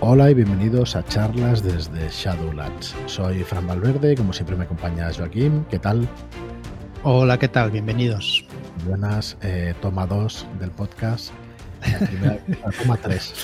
Hola 0.00 0.30
y 0.30 0.34
bienvenidos 0.34 0.96
a 0.96 1.04
charlas 1.04 1.62
desde 1.62 2.08
Shadowlands. 2.08 2.94
Soy 3.06 3.42
Fran 3.44 3.66
Valverde 3.66 4.16
como 4.16 4.32
siempre 4.32 4.56
me 4.56 4.64
acompaña 4.64 5.10
Joaquín. 5.12 5.66
¿Qué 5.70 5.78
tal? 5.78 6.08
Hola, 7.02 7.38
¿qué 7.38 7.48
tal? 7.48 7.70
Bienvenidos. 7.70 8.44
Buenas, 8.86 9.36
eh, 9.42 9.74
toma 9.80 10.06
2 10.06 10.46
del 10.58 10.70
podcast. 10.70 11.32
La 11.92 12.06
primera, 12.06 12.38
la 12.64 12.70
toma 12.72 12.96
3. 12.98 13.34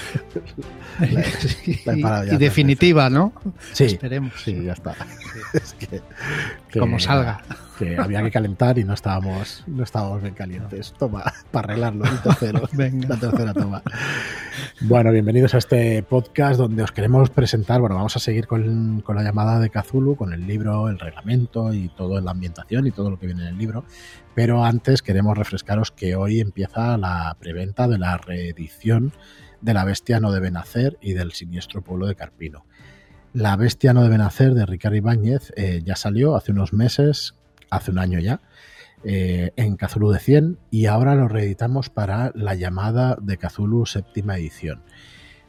y 2.33 2.37
definitiva, 2.37 3.09
¿no? 3.11 3.33
Sí, 3.73 3.85
Esperemos. 3.85 4.33
Sí, 4.45 4.63
ya 4.65 4.73
está. 4.73 4.95
Es 5.55 5.75
que, 5.75 6.03
que- 6.71 6.79
Como 6.81 6.99
salga. 6.99 7.43
Que 7.79 7.97
había 7.97 8.23
que 8.23 8.31
calentar 8.31 8.79
y 8.79 8.85
no 8.85 8.95
estábamos, 8.95 9.65
no 9.67 9.83
estábamos 9.83 10.23
bien 10.23 10.35
calientes. 10.35 10.95
Toma, 10.99 11.25
para 11.51 11.73
arreglarlo, 11.73 12.05
el 12.05 12.21
tercero. 12.23 12.69
Venga. 12.73 13.09
La 13.09 13.17
tercera 13.17 13.53
toma. 13.53 13.83
Bueno, 14.81 15.13
bienvenidos 15.13 15.55
a 15.55 15.59
este 15.59 16.03
podcast 16.03 16.59
donde 16.59 16.83
os 16.83 16.93
queremos 16.93 17.31
presentar, 17.31 17.81
bueno, 17.81 17.97
vamos 17.97 18.17
a 18.17 18.19
seguir 18.19 18.47
con, 18.47 19.01
con 19.03 19.17
la 19.17 19.23
llamada 19.23 19.59
de 19.59 19.71
Cthulhu, 19.71 20.17
con 20.17 20.33
el 20.33 20.47
libro, 20.47 20.89
el 20.89 20.99
reglamento 20.99 21.73
y 21.75 21.89
toda 21.89 22.21
la 22.21 22.31
ambientación 22.31 22.87
y 22.87 22.93
todo 22.93 23.11
lo 23.11 23.19
que 23.19 23.27
viene 23.27 23.43
en 23.43 23.49
el 23.49 23.59
libro. 23.59 23.85
Pero 24.35 24.65
antes 24.65 25.03
queremos 25.03 25.37
refrescaros 25.37 25.91
que 25.91 26.17
hoy 26.17 26.41
empieza 26.41 26.97
la 26.97 27.37
preventa 27.39 27.89
de 27.89 27.99
la 27.99 28.17
reedición 28.17 29.13
de 29.61 29.75
La 29.75 29.85
Bestia 29.85 30.21
no 30.21 30.33
debe 30.33 30.51
nacer 30.51 30.97
y 31.01 31.13
del 31.13 31.33
siniestro 31.33 31.83
pueblo 31.83 32.07
de 32.07 32.15
Carpino. 32.15 32.67
La 33.33 33.57
Bestia 33.57 33.93
no 33.93 34.03
debe 34.03 34.19
nacer 34.19 34.55
de 34.55 34.65
Ricardo 34.65 34.97
Ibáñez 34.97 35.53
eh, 35.57 35.83
ya 35.85 35.97
salió 35.97 36.37
hace 36.37 36.53
unos 36.53 36.73
meses, 36.73 37.35
hace 37.71 37.91
un 37.91 37.99
año 37.99 38.19
ya, 38.19 38.41
eh, 39.05 39.53
en 39.57 39.77
Cthulhu 39.77 40.11
de 40.11 40.19
100 40.19 40.59
y 40.71 40.87
ahora 40.87 41.15
lo 41.15 41.29
reeditamos 41.29 41.91
para 41.91 42.33
la 42.35 42.55
llamada 42.55 43.17
de 43.21 43.37
Cthulhu 43.37 43.87
séptima 43.87 44.37
edición. 44.37 44.83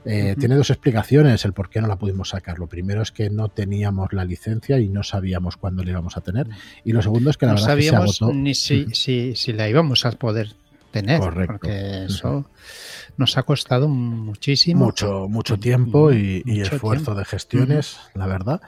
Eh. 0.06 0.36
Tiene 0.40 0.56
dos 0.56 0.70
explicaciones 0.70 1.44
el 1.44 1.52
por 1.52 1.70
qué 1.70 1.82
no 1.82 1.88
la 1.88 1.98
pudimos 1.98 2.30
sacar. 2.30 2.60
Lo 2.60 2.68
primero 2.68 3.02
es 3.02 3.12
que 3.12 3.30
no 3.30 3.50
teníamos 3.50 4.14
la 4.14 4.24
licencia 4.24 4.80
y 4.80 4.88
no 4.88 5.04
sabíamos 5.04 5.58
cuándo 5.58 5.84
la 5.84 5.90
íbamos 5.90 6.16
a 6.16 6.22
tener. 6.22 6.48
Y 6.86 6.94
lo 6.94 7.02
segundo 7.02 7.30
es 7.30 7.38
que 7.38 7.46
la 7.46 7.54
no 7.54 7.60
verdad 7.60 7.78
es 7.78 7.86
que 7.86 7.90
se 7.90 7.96
agotó. 7.96 8.34
ni 8.34 8.56
si, 8.56 8.86
si, 8.94 9.36
si 9.36 9.54
la 9.54 9.68
íbamos 9.68 10.06
a 10.06 10.12
poder 10.12 10.56
tener. 10.92 11.20
Correcto. 11.20 11.54
Porque 11.54 12.06
eso 12.06 12.50
nos 13.18 13.38
ha 13.38 13.44
costado 13.44 13.90
muchísimo. 13.90 14.86
mucho, 14.86 15.28
mucho 15.28 15.58
tiempo 15.58 16.14
y, 16.14 16.44
esfuerzo 16.62 17.04
tiempo. 17.04 17.16
de 17.16 17.26
gestiones, 17.26 17.98
la 18.14 18.28
verdad. 18.28 18.62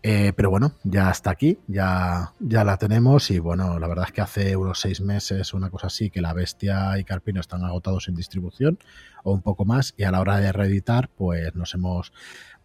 Eh, 0.00 0.32
pero 0.36 0.48
bueno, 0.48 0.74
ya 0.84 1.10
está 1.10 1.30
aquí, 1.30 1.58
ya, 1.66 2.32
ya 2.38 2.62
la 2.62 2.76
tenemos 2.76 3.32
y 3.32 3.40
bueno, 3.40 3.80
la 3.80 3.88
verdad 3.88 4.04
es 4.06 4.12
que 4.12 4.20
hace 4.20 4.56
unos 4.56 4.78
seis 4.78 5.00
meses, 5.00 5.52
una 5.54 5.70
cosa 5.70 5.88
así, 5.88 6.08
que 6.08 6.20
la 6.20 6.32
Bestia 6.32 6.96
y 6.98 7.04
Carpino 7.04 7.40
están 7.40 7.64
agotados 7.64 8.06
en 8.06 8.14
distribución 8.14 8.78
o 9.24 9.32
un 9.32 9.42
poco 9.42 9.64
más 9.64 9.94
y 9.96 10.04
a 10.04 10.12
la 10.12 10.20
hora 10.20 10.38
de 10.38 10.52
reeditar, 10.52 11.08
pues 11.08 11.52
nos 11.56 11.74
hemos, 11.74 12.12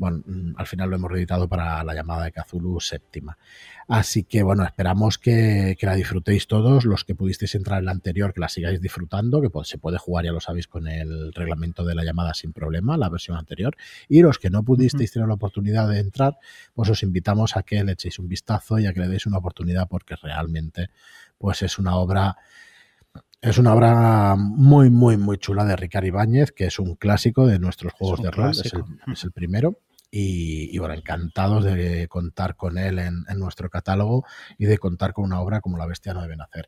bueno, 0.03 0.21
mm, 0.25 0.55
al 0.57 0.67
final 0.67 0.89
lo 0.89 0.97
hemos 0.97 1.09
reeditado 1.09 1.47
para 1.47 1.81
la 1.81 1.93
llamada 1.93 2.25
de 2.25 2.33
Cthulhu 2.33 2.81
séptima. 2.81 3.37
Así 3.87 4.25
que 4.25 4.43
bueno, 4.43 4.63
esperamos 4.65 5.17
que, 5.17 5.77
que 5.79 5.85
la 5.85 5.95
disfrutéis 5.95 6.45
todos, 6.47 6.83
los 6.83 7.05
que 7.05 7.15
pudisteis 7.15 7.55
entrar 7.55 7.79
en 7.79 7.85
la 7.85 7.91
anterior, 7.91 8.33
que 8.33 8.41
la 8.41 8.49
sigáis 8.49 8.81
disfrutando, 8.81 9.41
que 9.41 9.49
pues, 9.49 9.69
se 9.69 9.77
puede 9.77 9.97
jugar, 9.97 10.25
ya 10.25 10.33
lo 10.33 10.41
sabéis, 10.41 10.67
con 10.67 10.87
el 10.87 11.31
reglamento 11.33 11.85
de 11.85 11.95
la 11.95 12.03
llamada 12.03 12.33
sin 12.33 12.51
problema, 12.51 12.97
la 12.97 13.07
versión 13.07 13.37
anterior. 13.37 13.77
Y 14.09 14.21
los 14.21 14.39
que 14.39 14.49
no 14.49 14.63
pudisteis 14.63 15.13
tener 15.13 15.29
la 15.29 15.35
oportunidad 15.35 15.87
de 15.87 15.99
entrar, 15.99 16.37
pues 16.73 16.89
os 16.89 17.01
invitamos 17.01 17.55
a 17.55 17.63
que 17.63 17.81
le 17.81 17.93
echéis 17.93 18.19
un 18.19 18.27
vistazo 18.27 18.79
y 18.79 18.87
a 18.87 18.93
que 18.93 18.99
le 18.99 19.07
deis 19.07 19.25
una 19.25 19.37
oportunidad 19.37 19.87
porque 19.87 20.17
realmente 20.21 20.89
pues 21.37 21.61
es 21.61 21.79
una 21.79 21.95
obra 21.95 22.35
es 23.41 23.57
una 23.57 23.73
obra 23.73 24.35
muy 24.37 24.89
muy 24.89 25.17
muy 25.17 25.37
chula 25.37 25.65
de 25.65 25.75
Ricardo 25.75 26.07
Ibáñez 26.07 26.51
que 26.51 26.65
es 26.65 26.79
un 26.79 26.95
clásico 26.95 27.45
de 27.45 27.59
nuestros 27.59 27.91
juegos 27.93 28.21
de 28.21 28.31
rol 28.31 28.51
es 28.51 28.65
el, 28.65 28.71
clásico. 28.71 29.11
es 29.11 29.23
el 29.25 29.31
primero 29.31 29.77
y, 30.15 30.77
bueno 30.77 30.93
encantados 30.93 31.63
de 31.63 32.07
contar 32.07 32.55
con 32.55 32.77
él 32.77 32.99
en, 32.99 33.25
nuestro 33.35 33.71
catálogo 33.71 34.25
y 34.59 34.65
de 34.65 34.77
contar 34.77 35.11
con 35.11 35.25
una 35.25 35.41
obra 35.41 35.59
como 35.59 35.77
La 35.77 35.87
bestia 35.87 36.13
no 36.13 36.21
deben 36.21 36.39
hacer 36.39 36.67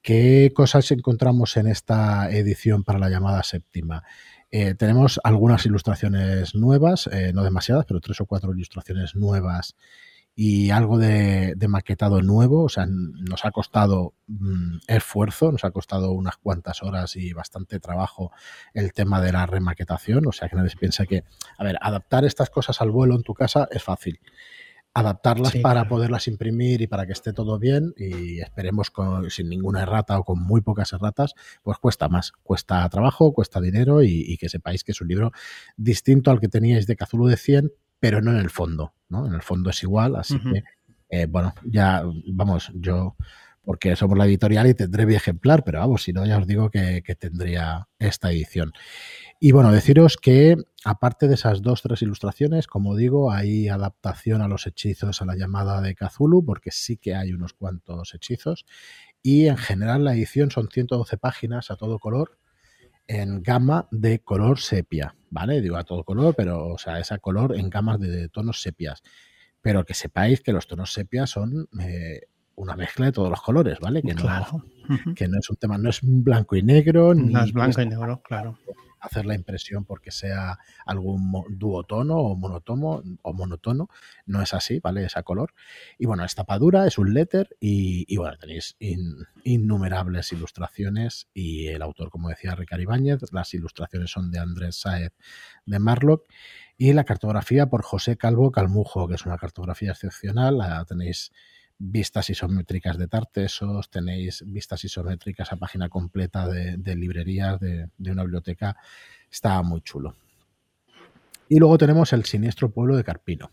¿qué 0.00 0.52
cosas 0.54 0.88
encontramos 0.92 1.56
en 1.56 1.66
esta 1.66 2.30
edición 2.30 2.84
para 2.84 3.00
la 3.00 3.08
llamada 3.08 3.42
séptima? 3.42 4.04
Eh, 4.52 4.76
tenemos 4.76 5.18
algunas 5.24 5.66
ilustraciones 5.66 6.54
nuevas, 6.54 7.08
eh, 7.08 7.32
no 7.34 7.42
demasiadas, 7.42 7.84
pero 7.86 8.00
tres 8.00 8.20
o 8.20 8.26
cuatro 8.26 8.52
ilustraciones 8.52 9.16
nuevas 9.16 9.74
y 10.36 10.70
algo 10.70 10.98
de, 10.98 11.54
de, 11.56 11.68
maquetado 11.68 12.20
nuevo. 12.20 12.64
O 12.64 12.68
sea, 12.68 12.86
nos 12.86 13.44
ha 13.44 13.52
costado 13.52 14.14
mmm, 14.26 14.78
esfuerzo, 14.88 15.52
nos 15.52 15.64
ha 15.64 15.70
costado 15.70 16.12
unas 16.12 16.36
cuantas 16.36 16.82
horas 16.82 17.16
y 17.16 17.32
bastante 17.32 17.78
trabajo 17.78 18.32
el 18.72 18.92
tema 18.92 19.20
de 19.20 19.32
la 19.32 19.46
remaquetación. 19.46 20.26
O 20.26 20.32
sea, 20.32 20.48
que 20.48 20.56
nadie 20.56 20.70
se 20.70 20.76
piensa 20.76 21.06
que, 21.06 21.24
a 21.56 21.64
ver, 21.64 21.78
adaptar 21.80 22.24
estas 22.24 22.50
cosas 22.50 22.80
al 22.80 22.90
vuelo 22.90 23.14
en 23.14 23.22
tu 23.22 23.34
casa 23.34 23.68
es 23.70 23.82
fácil. 23.82 24.20
Adaptarlas 24.96 25.52
sí, 25.52 25.58
para 25.58 25.80
claro. 25.80 25.88
poderlas 25.88 26.28
imprimir 26.28 26.80
y 26.80 26.86
para 26.86 27.04
que 27.04 27.12
esté 27.12 27.32
todo 27.32 27.58
bien 27.58 27.94
y 27.96 28.40
esperemos 28.40 28.92
con, 28.92 29.28
sin 29.28 29.48
ninguna 29.48 29.82
errata 29.82 30.16
o 30.18 30.24
con 30.24 30.40
muy 30.40 30.60
pocas 30.60 30.92
erratas, 30.92 31.34
pues 31.64 31.78
cuesta 31.78 32.08
más. 32.08 32.30
Cuesta 32.44 32.88
trabajo, 32.88 33.32
cuesta 33.32 33.60
dinero 33.60 34.04
y, 34.04 34.24
y 34.24 34.36
que 34.36 34.48
sepáis 34.48 34.84
que 34.84 34.92
es 34.92 35.00
un 35.00 35.08
libro 35.08 35.32
distinto 35.76 36.30
al 36.30 36.38
que 36.38 36.48
teníais 36.48 36.86
de 36.86 36.94
Cthulhu 36.94 37.26
de 37.26 37.36
100, 37.36 37.72
pero 38.04 38.20
no 38.20 38.32
en 38.32 38.36
el 38.36 38.50
fondo, 38.50 38.92
¿no? 39.08 39.26
En 39.26 39.32
el 39.32 39.40
fondo 39.40 39.70
es 39.70 39.82
igual, 39.82 40.16
así 40.16 40.34
uh 40.34 40.38
-huh. 40.38 40.52
que, 40.52 40.62
eh, 41.08 41.24
bueno, 41.26 41.54
ya, 41.64 42.02
vamos, 42.26 42.70
yo, 42.74 43.16
porque 43.62 43.96
somos 43.96 44.18
la 44.18 44.26
editorial 44.26 44.66
y 44.66 44.74
tendré 44.74 45.06
mi 45.06 45.14
ejemplar, 45.14 45.64
pero 45.64 45.78
vamos, 45.78 46.02
si 46.02 46.12
no, 46.12 46.26
ya 46.26 46.36
os 46.36 46.46
digo 46.46 46.68
que, 46.68 47.02
que 47.02 47.14
tendría 47.14 47.88
esta 47.98 48.30
edición. 48.30 48.74
Y 49.40 49.52
bueno, 49.52 49.72
deciros 49.72 50.18
que 50.18 50.58
aparte 50.84 51.28
de 51.28 51.34
esas 51.36 51.62
dos, 51.62 51.80
tres 51.80 52.02
ilustraciones, 52.02 52.66
como 52.66 52.94
digo, 52.94 53.32
hay 53.32 53.68
adaptación 53.68 54.42
a 54.42 54.48
los 54.48 54.66
hechizos 54.66 55.22
a 55.22 55.24
la 55.24 55.34
llamada 55.34 55.80
de 55.80 55.94
Cthulhu, 55.94 56.44
porque 56.44 56.72
sí 56.72 56.98
que 56.98 57.14
hay 57.14 57.32
unos 57.32 57.54
cuantos 57.54 58.12
hechizos. 58.12 58.66
Y 59.22 59.46
en 59.46 59.56
general 59.56 60.04
la 60.04 60.12
edición 60.12 60.50
son 60.50 60.68
112 60.68 61.16
páginas 61.16 61.70
a 61.70 61.76
todo 61.76 61.98
color, 61.98 62.36
en 63.06 63.42
gama 63.42 63.88
de 63.90 64.20
color 64.20 64.58
sepia, 64.58 65.14
¿vale? 65.30 65.60
Digo 65.60 65.76
a 65.76 65.84
todo 65.84 66.04
color, 66.04 66.34
pero, 66.36 66.68
o 66.68 66.78
sea, 66.78 66.98
esa 66.98 67.18
color 67.18 67.56
en 67.56 67.70
gamas 67.70 68.00
de, 68.00 68.28
tonos 68.28 68.60
sepias. 68.60 69.02
Pero 69.60 69.84
que 69.84 69.94
sepáis 69.94 70.40
que 70.40 70.52
los 70.52 70.66
tonos 70.66 70.92
sepias 70.92 71.30
son 71.30 71.68
eh, 71.80 72.22
una 72.56 72.76
mezcla 72.76 73.06
de 73.06 73.12
todos 73.12 73.30
los 73.30 73.42
colores, 73.42 73.78
¿vale? 73.80 74.02
Que, 74.02 74.14
claro. 74.14 74.46
no, 74.52 74.64
que 75.14 75.28
no 75.28 75.38
es 75.38 75.50
un 75.50 75.56
tema, 75.56 75.78
no 75.78 75.90
es 75.90 76.00
blanco 76.02 76.56
y 76.56 76.62
negro, 76.62 77.14
no 77.14 77.22
ni 77.22 77.34
es 77.36 77.52
blanco 77.52 77.80
y 77.80 77.86
negro, 77.86 78.22
claro. 78.22 78.58
Hacer 79.00 79.26
la 79.26 79.34
impresión 79.34 79.84
porque 79.84 80.10
sea 80.10 80.58
algún 80.86 81.30
duotono 81.50 82.16
o 82.16 82.36
monotono 82.36 83.02
o 83.20 83.32
monotono, 83.34 83.90
no 84.24 84.40
es 84.40 84.54
así, 84.54 84.80
¿vale? 84.80 85.04
Esa 85.04 85.22
color. 85.22 85.52
Y 85.98 86.06
bueno, 86.06 86.24
es 86.24 86.34
tapadura, 86.34 86.86
es 86.86 86.96
un 86.96 87.12
letter 87.12 87.54
y, 87.60 88.06
y 88.08 88.16
bueno, 88.16 88.38
tenéis 88.38 88.76
in, 88.78 89.26
innumerables 89.42 90.32
ilustraciones 90.32 91.28
y 91.34 91.66
el 91.66 91.82
autor, 91.82 92.08
como 92.08 92.30
decía 92.30 92.54
Ricardo 92.54 92.82
Ibáñez, 92.82 93.20
las 93.30 93.52
ilustraciones 93.52 94.10
son 94.10 94.30
de 94.30 94.38
Andrés 94.38 94.76
Saez 94.76 95.12
de 95.66 95.78
Marlock 95.78 96.24
y 96.76 96.92
la 96.92 97.04
cartografía 97.04 97.66
por 97.66 97.82
José 97.82 98.16
Calvo 98.16 98.50
Calmujo, 98.50 99.06
que 99.06 99.14
es 99.14 99.26
una 99.26 99.38
cartografía 99.38 99.92
excepcional, 99.92 100.58
la 100.58 100.84
tenéis 100.84 101.30
vistas 101.78 102.30
isométricas 102.30 102.96
de 102.98 103.08
Tartesos, 103.08 103.90
tenéis 103.90 104.44
vistas 104.46 104.84
isométricas 104.84 105.52
a 105.52 105.56
página 105.56 105.88
completa 105.88 106.48
de, 106.48 106.76
de 106.76 106.96
librerías 106.96 107.60
de, 107.60 107.90
de, 107.96 108.10
una 108.10 108.22
biblioteca. 108.22 108.76
Está 109.30 109.60
muy 109.62 109.80
chulo. 109.82 110.16
Y 111.48 111.58
luego 111.58 111.76
tenemos 111.78 112.12
el 112.12 112.24
siniestro 112.24 112.70
pueblo 112.70 112.96
de 112.96 113.04
Carpino. 113.04 113.50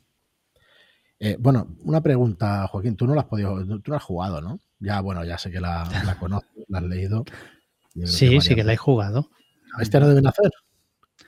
Eh, 1.19 1.37
bueno, 1.39 1.75
una 1.83 2.01
pregunta, 2.01 2.67
Joaquín, 2.67 2.95
tú 2.95 3.05
no 3.05 3.13
la 3.13 3.21
has 3.21 3.27
podido, 3.27 3.63
tú 3.79 3.91
no 3.91 3.97
has 3.97 4.03
jugado, 4.03 4.41
¿no? 4.41 4.59
Ya, 4.79 5.01
bueno, 5.01 5.23
ya 5.23 5.37
sé 5.37 5.51
que 5.51 5.59
la, 5.59 5.87
la 6.05 6.17
conoces, 6.17 6.49
la 6.67 6.79
has 6.79 6.85
leído. 6.85 7.25
Sí, 8.05 8.29
que 8.29 8.41
sí 8.41 8.55
que 8.55 8.63
la 8.63 8.73
he 8.73 8.77
jugado. 8.77 9.29
¿Este 9.79 9.99
no 9.99 10.07
deben 10.07 10.27
hacer? 10.27 10.51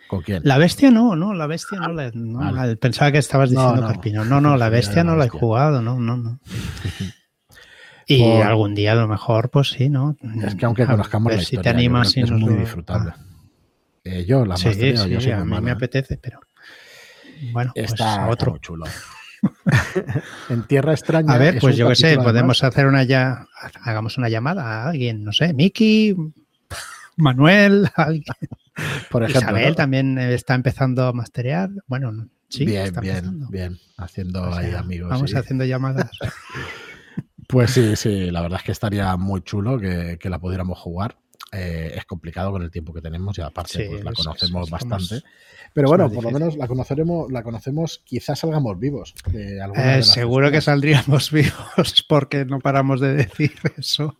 ¿Con 0.07 0.21
quién? 0.21 0.41
La 0.45 0.57
bestia 0.57 0.91
no, 0.91 1.15
no, 1.15 1.33
la 1.33 1.47
bestia 1.47 1.79
no. 1.79 1.94
La, 1.94 2.11
no 2.13 2.39
vale. 2.39 2.75
Pensaba 2.75 3.11
que 3.11 3.17
estabas 3.17 3.50
diciendo 3.50 3.75
no, 3.75 3.81
no. 3.81 3.88
Carpino. 3.88 4.25
No, 4.25 4.41
no, 4.41 4.57
la 4.57 4.69
bestia 4.69 5.03
no 5.03 5.15
la 5.15 5.25
he 5.25 5.29
jugado, 5.29 5.81
no, 5.81 6.00
no, 6.00 6.17
no. 6.17 6.39
Y 8.05 8.19
Por... 8.19 8.44
algún 8.44 8.75
día 8.75 8.91
a 8.91 8.95
lo 8.95 9.07
mejor, 9.07 9.50
pues 9.50 9.69
sí, 9.69 9.89
¿no? 9.89 10.17
Es 10.45 10.55
que 10.55 10.65
aunque 10.65 10.85
conozcamos 10.85 11.31
la 11.31 11.38
si 11.38 11.55
historia, 11.55 11.63
te 11.63 11.69
animas, 11.69 12.17
es 12.17 12.29
muy 12.31 12.55
disfrutable. 12.55 13.13
Ah. 13.15 13.33
Eh, 14.03 14.25
yo 14.25 14.45
la 14.45 14.57
sí, 14.57 14.73
sí, 14.73 14.94
yo 14.94 15.21
soy 15.21 15.31
a 15.31 15.39
mí 15.45 15.50
mala. 15.50 15.61
me 15.61 15.71
apetece, 15.71 16.17
pero 16.17 16.41
bueno, 17.53 17.71
está, 17.75 18.25
pues 18.25 18.33
otro. 18.33 18.57
Chulo. 18.57 18.85
en 20.49 20.63
tierra 20.63 20.91
extraña. 20.91 21.33
A 21.33 21.38
ver, 21.38 21.59
pues 21.59 21.77
yo 21.77 21.88
qué 21.89 21.95
sé, 21.95 22.17
podemos 22.17 22.63
hacer 22.63 22.85
una 22.85 23.03
ya, 23.03 23.47
hagamos 23.83 24.17
una 24.17 24.29
llamada 24.29 24.63
a 24.63 24.89
alguien, 24.89 25.23
no 25.23 25.31
sé, 25.31 25.53
Miki, 25.53 26.15
Manuel, 27.15 27.89
alguien. 27.95 28.23
Por 29.09 29.23
ejemplo, 29.23 29.41
Isabel 29.51 29.69
¿no? 29.69 29.75
también 29.75 30.17
está 30.17 30.55
empezando 30.55 31.05
a 31.05 31.13
masterear. 31.13 31.69
Bueno, 31.87 32.27
sí, 32.49 32.65
bien, 32.65 32.83
está 32.85 33.01
bien, 33.01 33.15
empezando. 33.17 33.47
bien, 33.49 33.77
haciendo 33.97 34.43
O 34.43 34.53
sea, 34.53 34.61
ahí 34.61 34.71
amigos. 34.73 35.09
Vamos 35.09 35.31
sí. 35.31 35.37
haciendo 35.37 35.65
llamadas. 35.65 36.09
Pues 37.47 37.71
sí, 37.71 37.95
sí, 37.95 38.31
la 38.31 38.41
verdad 38.41 38.59
es 38.59 38.65
que 38.65 38.71
estaría 38.71 39.15
muy 39.17 39.41
chulo 39.41 39.77
que, 39.77 40.17
que 40.19 40.29
la 40.29 40.39
pudiéramos 40.39 40.79
jugar. 40.79 41.17
eh, 41.51 41.93
es 41.95 42.05
complicado 42.05 42.51
con 42.51 42.63
el 42.63 42.71
tiempo 42.71 42.93
que 42.93 43.01
tenemos 43.01 43.37
y 43.37 43.41
aparte 43.41 43.87
pues, 43.87 44.03
la 44.03 44.11
conocemos 44.13 44.69
bastante. 44.71 45.21
Pero 45.73 45.87
bueno, 45.87 46.09
por 46.09 46.23
lo 46.23 46.31
menos 46.31 46.57
la 46.57 46.67
conoceremos, 46.67 47.31
la 47.31 47.43
conocemos, 47.43 48.01
quizás 48.05 48.39
salgamos 48.39 48.79
vivos. 48.79 49.13
Eh, 49.33 50.01
seguro 50.01 50.49
que 50.51 50.61
saldríamos 50.61 51.31
vivos 51.31 52.05
porque 52.07 52.45
no 52.45 52.59
paramos 52.59 52.99
de 53.01 53.13
decir 53.13 53.53
eso. 53.77 54.17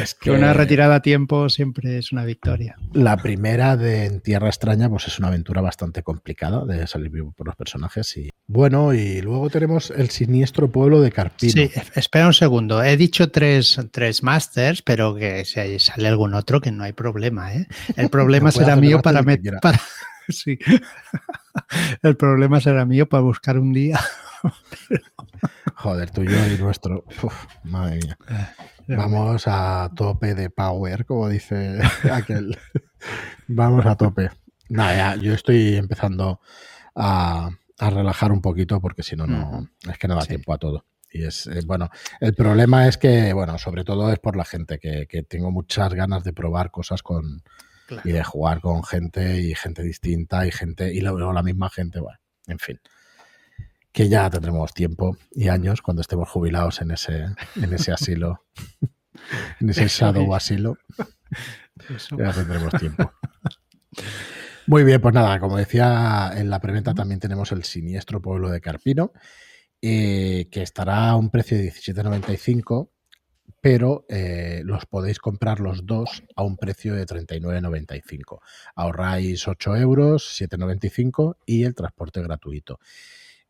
Es 0.00 0.14
que, 0.14 0.30
una 0.30 0.52
retirada 0.52 0.96
a 0.96 1.02
tiempo 1.02 1.48
siempre 1.48 1.98
es 1.98 2.12
una 2.12 2.24
victoria. 2.24 2.76
La 2.92 3.16
primera 3.16 3.76
de 3.76 4.06
En 4.06 4.20
Tierra 4.20 4.48
Extraña, 4.48 4.88
pues 4.88 5.06
es 5.06 5.18
una 5.18 5.28
aventura 5.28 5.60
bastante 5.60 6.02
complicada 6.02 6.64
de 6.64 6.86
salir 6.86 7.10
vivo 7.10 7.32
por 7.32 7.46
los 7.46 7.56
personajes. 7.56 8.16
Y 8.16 8.30
bueno, 8.46 8.92
y 8.92 9.20
luego 9.20 9.50
tenemos 9.50 9.90
el 9.90 10.10
siniestro 10.10 10.70
pueblo 10.70 11.00
de 11.00 11.12
Carpino. 11.12 11.52
Sí, 11.52 11.70
espera 11.94 12.26
un 12.26 12.34
segundo. 12.34 12.82
He 12.82 12.96
dicho 12.96 13.30
tres, 13.30 13.80
tres 13.90 14.22
masters, 14.22 14.82
pero 14.82 15.14
que 15.14 15.44
si 15.44 15.78
sale 15.78 16.08
algún 16.08 16.34
otro, 16.34 16.60
que 16.60 16.72
no 16.72 16.84
hay 16.84 16.92
problema. 16.92 17.54
¿eh? 17.54 17.66
El 17.96 18.08
problema 18.10 18.50
será 18.50 18.76
mío 18.76 19.00
para, 19.00 19.22
para... 19.22 19.80
Sí. 20.28 20.58
El 22.02 22.16
problema 22.16 22.60
será 22.60 22.84
mío 22.84 23.08
para 23.08 23.22
buscar 23.22 23.58
un 23.58 23.72
día. 23.72 23.98
Joder, 25.76 26.10
tuyo 26.10 26.36
y 26.46 26.58
nuestro. 26.58 27.04
madre 27.64 27.96
mía. 27.96 28.18
Vamos 28.96 29.44
a 29.46 29.90
tope 29.94 30.34
de 30.34 30.48
power, 30.48 31.04
como 31.04 31.28
dice 31.28 31.78
aquel. 32.12 32.58
Vamos 33.46 33.84
a 33.84 33.96
tope. 33.96 34.30
Nada, 34.70 35.16
yo 35.16 35.34
estoy 35.34 35.76
empezando 35.76 36.40
a, 36.94 37.50
relajar 37.78 38.32
un 38.32 38.40
poquito 38.40 38.80
porque 38.80 39.02
si 39.02 39.14
no, 39.14 39.26
no 39.26 39.68
es 39.88 39.98
que 39.98 40.08
no 40.08 40.14
da 40.14 40.24
tiempo 40.24 40.52
a 40.52 40.58
todo. 40.58 40.86
Y 41.10 41.24
es, 41.24 41.46
eh, 41.46 41.60
bueno, 41.64 41.88
el 42.20 42.34
problema 42.34 42.88
es 42.88 42.98
que, 42.98 43.32
bueno, 43.32 43.56
sobre 43.58 43.84
todo 43.84 44.12
es 44.12 44.18
por 44.18 44.36
la 44.36 44.44
gente, 44.44 44.78
que, 44.78 45.06
tengo 45.28 45.50
muchas 45.50 45.94
ganas 45.94 46.24
de 46.24 46.32
probar 46.32 46.70
cosas 46.70 47.02
con 47.02 47.42
y 48.04 48.12
de 48.12 48.22
jugar 48.22 48.60
con 48.60 48.84
gente 48.84 49.40
y 49.40 49.54
gente 49.54 49.82
distinta 49.82 50.46
y 50.46 50.50
gente, 50.50 50.92
y 50.92 51.00
luego 51.00 51.32
la 51.32 51.42
misma 51.42 51.70
gente, 51.70 52.00
bueno, 52.00 52.18
en 52.46 52.58
fin 52.58 52.78
que 53.92 54.08
ya 54.08 54.28
tendremos 54.30 54.74
tiempo 54.74 55.16
y 55.32 55.48
años 55.48 55.82
cuando 55.82 56.02
estemos 56.02 56.28
jubilados 56.28 56.80
en 56.80 56.90
ese, 56.90 57.26
en 57.56 57.72
ese 57.72 57.92
asilo, 57.92 58.44
en 59.60 59.70
ese 59.70 59.88
shadow 59.88 60.34
asilo. 60.34 60.76
Ya 62.16 62.32
tendremos 62.32 62.72
tiempo. 62.78 63.12
Muy 64.66 64.84
bien, 64.84 65.00
pues 65.00 65.14
nada, 65.14 65.40
como 65.40 65.56
decía, 65.56 66.32
en 66.36 66.50
la 66.50 66.60
preventa 66.60 66.92
también 66.92 67.20
tenemos 67.20 67.52
el 67.52 67.64
siniestro 67.64 68.20
pueblo 68.20 68.50
de 68.50 68.60
Carpino, 68.60 69.12
eh, 69.80 70.48
que 70.50 70.62
estará 70.62 71.08
a 71.08 71.16
un 71.16 71.30
precio 71.30 71.56
de 71.56 71.72
17,95, 71.72 72.90
pero 73.62 74.04
eh, 74.08 74.60
los 74.64 74.84
podéis 74.86 75.20
comprar 75.20 75.60
los 75.60 75.86
dos 75.86 76.22
a 76.36 76.42
un 76.42 76.56
precio 76.58 76.94
de 76.94 77.06
39,95. 77.06 78.40
Ahorráis 78.74 79.48
8 79.48 79.76
euros, 79.76 80.38
7,95 80.38 81.36
y 81.46 81.64
el 81.64 81.74
transporte 81.74 82.20
gratuito. 82.20 82.78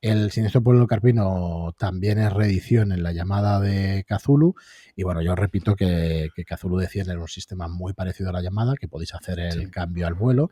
El 0.01 0.31
Siniestro 0.31 0.63
Pueblo 0.63 0.87
Carpino 0.87 1.75
también 1.77 2.19
es 2.19 2.33
reedición 2.33 2.93
en 2.93 3.03
la 3.03 3.13
llamada 3.13 3.59
de 3.59 4.05
Cthulhu. 4.09 4.55
Y 4.95 5.03
bueno, 5.03 5.23
yo 5.23 5.35
repito 5.35 5.75
que, 5.75 6.29
que 6.37 6.45
Cthulhu 6.45 6.79
decía 6.79 7.03
era 7.03 7.19
un 7.19 7.27
sistema 7.27 7.67
muy 7.67 7.95
parecido 7.95 8.31
a 8.31 8.33
la 8.33 8.43
llamada, 8.43 8.75
que 8.79 8.87
podéis 8.87 9.15
hacer 9.15 9.41
el 9.41 9.71
cambio 9.71 10.07
al 10.07 10.15
vuelo, 10.15 10.51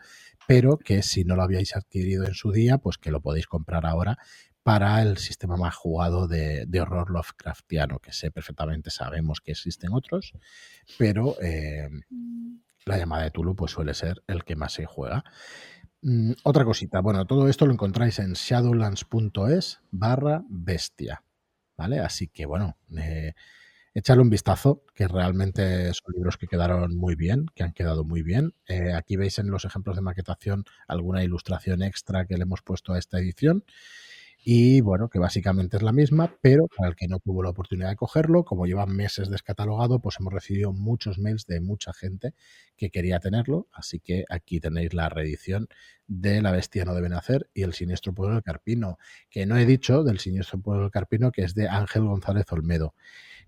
pero 0.48 0.78
que 0.78 1.02
si 1.02 1.24
no 1.24 1.36
lo 1.36 1.42
habíais 1.42 1.76
adquirido 1.76 2.24
en 2.24 2.34
su 2.34 2.50
día, 2.50 2.78
pues 2.78 2.98
que 2.98 3.12
lo 3.12 3.20
podéis 3.20 3.46
comprar 3.46 3.86
ahora 3.86 4.18
para 4.66 5.00
el 5.00 5.18
sistema 5.18 5.56
más 5.56 5.76
jugado 5.76 6.26
de, 6.26 6.66
horror 6.80 7.08
Lovecraftiano, 7.12 8.00
que 8.00 8.12
sé 8.12 8.32
perfectamente, 8.32 8.90
sabemos 8.90 9.40
que 9.40 9.52
existen 9.52 9.92
otros, 9.92 10.32
pero 10.98 11.36
eh, 11.40 11.88
la 12.84 12.98
llamada 12.98 13.22
de 13.22 13.30
Tulu 13.30 13.54
pues 13.54 13.70
suele 13.70 13.94
ser 13.94 14.24
el 14.26 14.42
que 14.42 14.56
más 14.56 14.72
se 14.72 14.84
juega. 14.84 15.22
Mm, 16.02 16.32
otra 16.44 16.64
cosita, 16.64 17.00
bueno, 17.00 17.24
todo 17.26 17.48
esto 17.48 17.66
lo 17.66 17.72
encontráis 17.72 18.18
en 18.18 18.34
shadowlands.es 18.34 19.80
barra 19.90 20.44
bestia, 20.48 21.22
¿vale? 21.76 22.00
Así 22.00 22.28
que 22.28 22.46
bueno, 22.46 22.76
eh, 22.98 23.34
un 24.18 24.30
vistazo, 24.30 24.82
que 24.94 25.08
realmente 25.08 25.92
son 25.94 26.14
libros 26.14 26.36
que 26.38 26.46
quedaron 26.48 26.96
muy 26.96 27.14
bien, 27.16 27.46
que 27.54 27.64
han 27.64 27.72
quedado 27.72 28.04
muy 28.04 28.22
bien. 28.22 28.54
Eh, 28.68 28.92
aquí 28.94 29.16
veis 29.16 29.38
en 29.38 29.50
los 29.50 29.64
ejemplos 29.64 29.96
de 29.96 30.02
maquetación 30.02 30.64
alguna 30.88 31.24
ilustración 31.24 31.82
extra 31.82 32.26
que 32.26 32.36
le 32.36 32.42
hemos 32.44 32.62
puesto 32.62 32.92
a 32.94 32.98
esta 32.98 33.18
edición 33.18 33.64
y 34.48 34.80
bueno, 34.80 35.08
que 35.08 35.18
básicamente 35.18 35.76
es 35.76 35.82
la 35.82 35.90
misma, 35.90 36.38
pero 36.40 36.68
para 36.68 36.88
el 36.88 36.94
que 36.94 37.08
no 37.08 37.18
tuvo 37.18 37.42
la 37.42 37.50
oportunidad 37.50 37.88
de 37.88 37.96
cogerlo, 37.96 38.44
como 38.44 38.64
llevan 38.64 38.94
meses 38.94 39.28
descatalogado, 39.28 39.98
pues 39.98 40.20
hemos 40.20 40.32
recibido 40.32 40.72
muchos 40.72 41.18
mails 41.18 41.46
de 41.48 41.60
mucha 41.60 41.92
gente 41.92 42.32
que 42.76 42.90
quería 42.90 43.18
tenerlo, 43.18 43.66
así 43.72 43.98
que 43.98 44.24
aquí 44.30 44.60
tenéis 44.60 44.94
la 44.94 45.08
reedición 45.08 45.66
de 46.06 46.40
La 46.42 46.52
bestia 46.52 46.84
no 46.84 46.94
debe 46.94 47.08
nacer 47.08 47.50
y 47.54 47.62
El 47.64 47.72
siniestro 47.72 48.14
pueblo 48.14 48.34
del 48.36 48.44
Carpino, 48.44 48.98
que 49.30 49.46
no 49.46 49.56
he 49.56 49.66
dicho 49.66 50.04
del 50.04 50.20
siniestro 50.20 50.60
pueblo 50.60 50.82
del 50.84 50.92
Carpino, 50.92 51.32
que 51.32 51.42
es 51.42 51.56
de 51.56 51.68
Ángel 51.68 52.04
González 52.04 52.46
Olmedo 52.52 52.94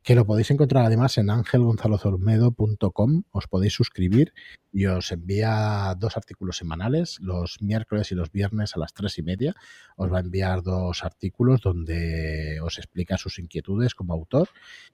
que 0.02 0.14
lo 0.14 0.24
podéis 0.24 0.50
encontrar 0.50 0.84
además 0.86 1.18
en 1.18 1.30
angelgonzalozolmedo.com, 1.30 3.22
os 3.30 3.46
podéis 3.46 3.74
suscribir 3.74 4.32
y 4.72 4.86
os 4.86 5.12
envía 5.12 5.94
dos 5.98 6.16
artículos 6.16 6.56
semanales, 6.56 7.18
los 7.20 7.60
miércoles 7.60 8.12
y 8.12 8.14
los 8.14 8.30
viernes 8.30 8.74
a 8.74 8.78
las 8.78 8.94
tres 8.94 9.18
y 9.18 9.22
media, 9.22 9.54
os 9.96 10.12
va 10.12 10.18
a 10.18 10.20
enviar 10.20 10.62
dos 10.62 11.04
artículos 11.04 11.60
donde 11.60 12.60
os 12.62 12.78
explica 12.78 13.18
sus 13.18 13.38
inquietudes 13.38 13.94
como 13.94 14.14
autor 14.14 14.48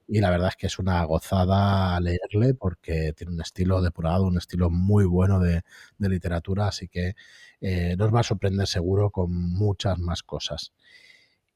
y 0.07 0.19
la 0.19 0.29
verdad 0.29 0.49
es 0.49 0.55
que 0.55 0.67
es 0.67 0.79
una 0.79 1.03
gozada 1.05 1.99
leerle 1.99 2.53
porque 2.53 3.13
tiene 3.13 3.33
un 3.33 3.41
estilo 3.41 3.81
depurado, 3.81 4.25
un 4.25 4.37
estilo 4.37 4.69
muy 4.69 5.05
bueno 5.05 5.39
de, 5.39 5.63
literatura, 5.99 6.67
así 6.67 6.87
que 6.87 7.15
eh, 7.61 7.95
nos 7.97 8.13
va 8.13 8.19
a 8.19 8.23
sorprender 8.23 8.67
seguro 8.67 9.09
con 9.09 9.31
muchas 9.33 9.97
más 9.97 10.23
cosas. 10.23 10.73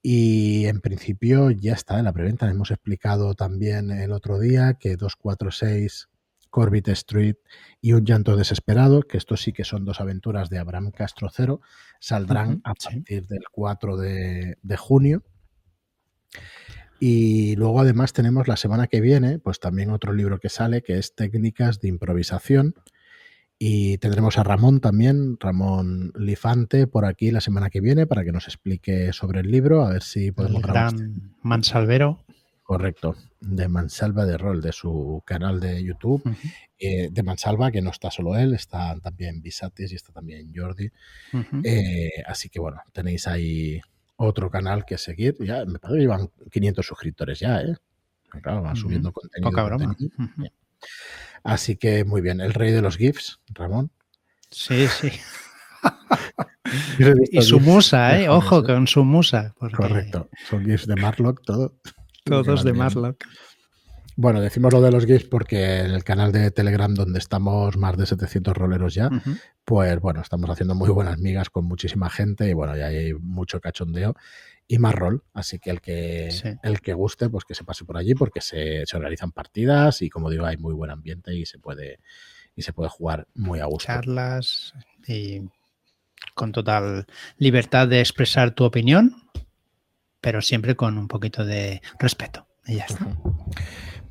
Y 0.01 0.65
en 0.67 0.79
principio 0.79 1.51
ya 1.51 1.73
está 1.73 1.99
en 1.99 2.05
la 2.05 2.13
preventa. 2.13 2.49
Hemos 2.49 2.71
explicado 2.71 3.33
también 3.33 3.91
el 3.91 4.11
otro 4.11 4.39
día 4.39 4.75
que 4.75 4.95
246 4.95 6.09
Corbett 6.49 6.87
Street 6.89 7.35
y 7.81 7.93
Un 7.93 8.05
llanto 8.05 8.35
desesperado, 8.35 9.03
que 9.03 9.17
estos 9.17 9.41
sí 9.41 9.53
que 9.53 9.63
son 9.63 9.85
dos 9.85 10.01
aventuras 10.01 10.49
de 10.49 10.57
Abraham 10.57 10.91
Castro 10.91 11.29
Cero, 11.31 11.61
saldrán 11.99 12.61
a 12.63 12.73
partir 12.73 13.27
del 13.27 13.43
4 13.51 13.97
de, 13.97 14.57
de, 14.61 14.77
junio. 14.77 15.23
Y 16.99 17.55
luego 17.55 17.79
además 17.79 18.11
tenemos 18.13 18.47
la 18.47 18.57
semana 18.57 18.87
que 18.87 18.99
viene, 18.99 19.39
pues 19.39 19.59
también 19.59 19.91
otro 19.91 20.11
libro 20.11 20.39
que 20.39 20.49
sale, 20.49 20.81
que 20.81 20.97
es 20.97 21.15
Técnicas 21.15 21.79
de 21.79 21.87
Improvisación, 21.87 22.73
y 23.61 23.97
tendremos 23.97 24.37
a 24.37 24.43
Ramón 24.43 24.79
también, 24.79 25.37
Ramón 25.37 26.13
Lifante, 26.17 26.87
por 26.87 27.05
aquí 27.05 27.29
la 27.29 27.41
semana 27.41 27.69
que 27.69 27.81
viene 27.81 28.07
para 28.07 28.23
que 28.23 28.31
nos 28.31 28.47
explique 28.47 29.11
sobre 29.11 29.41
el 29.41 29.51
libro, 29.51 29.85
a 29.85 29.89
ver 29.91 30.01
si 30.01 30.31
podemos... 30.31 30.63
El 30.63 30.69
gran 30.69 31.35
Mansalvero. 31.41 32.23
Correcto, 32.63 33.15
de 33.41 33.67
Mansalva 33.67 34.25
de 34.25 34.37
Rol, 34.37 34.61
de 34.61 34.71
su 34.71 35.21
canal 35.25 35.59
de 35.59 35.83
YouTube. 35.83 36.23
Eh, 36.77 37.09
de 37.11 37.23
Mansalva, 37.23 37.71
que 37.71 37.81
no 37.81 37.89
está 37.89 38.09
solo 38.11 38.37
él, 38.37 38.53
está 38.53 38.97
también 39.01 39.41
Bisatis 39.41 39.91
y 39.91 39.95
está 39.95 40.13
también 40.13 40.53
Jordi. 40.55 40.89
Eh, 41.63 42.11
así 42.25 42.47
que 42.47 42.59
bueno, 42.59 42.79
tenéis 42.93 43.27
ahí 43.27 43.81
otro 44.15 44.49
canal 44.49 44.85
que 44.85 44.97
seguir. 44.97 45.35
Ya 45.39 45.65
me 45.65 45.79
parece 45.79 45.97
que 45.97 46.01
llevan 46.03 46.29
500 46.49 46.85
suscriptores 46.85 47.39
ya, 47.39 47.59
¿eh? 47.59 47.75
Claro, 48.41 48.61
van 48.61 48.75
subiendo 48.75 49.11
contenido. 49.11 49.49
Poca 49.49 49.63
broma. 49.63 49.97
Así 51.43 51.75
que 51.77 52.03
muy 52.05 52.21
bien, 52.21 52.41
el 52.41 52.53
rey 52.53 52.71
de 52.71 52.81
los 52.81 52.97
GIFs, 52.97 53.39
Ramón. 53.53 53.91
Sí, 54.51 54.87
sí. 54.87 55.11
y 57.31 57.41
su 57.41 57.59
musa, 57.59 58.19
¿eh? 58.19 58.29
Ojo 58.29 58.63
con 58.63 58.87
su 58.87 59.03
musa. 59.03 59.53
Correcto, 59.75 60.29
son 60.49 60.65
GIFs 60.65 60.87
de 60.87 60.95
Marlock, 60.95 61.41
todo. 61.43 61.75
Todos 62.25 62.63
de 62.63 62.73
Marlock. 62.73 63.23
Bueno, 64.21 64.41
decimos 64.41 64.73
lo 64.73 64.81
de 64.81 64.91
los 64.91 65.05
GIFs 65.05 65.29
porque 65.29 65.79
en 65.79 65.91
el 65.91 66.03
canal 66.03 66.33
de 66.33 66.51
Telegram, 66.51 66.93
donde 66.93 67.19
estamos 67.19 67.77
más 67.77 67.95
de 67.95 68.05
700 68.05 68.53
roleros 68.53 68.93
ya, 68.93 69.09
pues 69.63 69.97
bueno, 70.01 70.19
estamos 70.19 70.49
haciendo 70.49 70.75
muy 70.75 70.89
buenas 70.89 71.19
migas 71.19 71.49
con 71.49 71.63
muchísima 71.63 72.09
gente 72.09 72.49
y 72.49 72.51
bueno, 72.51 72.75
ya 72.75 72.87
hay 72.87 73.13
mucho 73.13 73.61
cachondeo 73.61 74.17
y 74.67 74.77
más 74.77 74.93
rol. 74.93 75.23
Así 75.33 75.57
que 75.57 75.69
el 75.69 75.79
que, 75.79 76.27
el 76.63 76.81
que 76.81 76.93
guste, 76.93 77.29
pues 77.29 77.45
que 77.45 77.55
se 77.55 77.63
pase 77.63 77.85
por 77.85 77.95
allí 77.95 78.13
porque 78.13 78.41
se, 78.41 78.85
se, 78.85 78.97
organizan 78.97 79.31
partidas 79.31 80.01
y 80.01 80.09
como 80.09 80.29
digo, 80.29 80.45
hay 80.45 80.57
muy 80.57 80.73
buen 80.73 80.91
ambiente 80.91 81.33
y 81.33 81.45
se 81.45 81.57
puede, 81.57 82.01
y 82.57 82.63
se 82.63 82.73
puede 82.73 82.89
jugar 82.89 83.25
muy 83.35 83.61
a 83.61 83.67
gusto. 83.67 83.87
Charlas 83.87 84.73
y 85.07 85.43
con 86.35 86.51
total 86.51 87.05
libertad 87.37 87.87
de 87.87 88.01
expresar 88.01 88.51
tu 88.51 88.65
opinión, 88.65 89.15
pero 90.19 90.41
siempre 90.41 90.75
con 90.75 90.97
un 90.97 91.07
poquito 91.07 91.45
de 91.45 91.81
respeto. 91.99 92.49
Y 92.67 92.75
ya 92.75 92.83
está. 92.83 93.07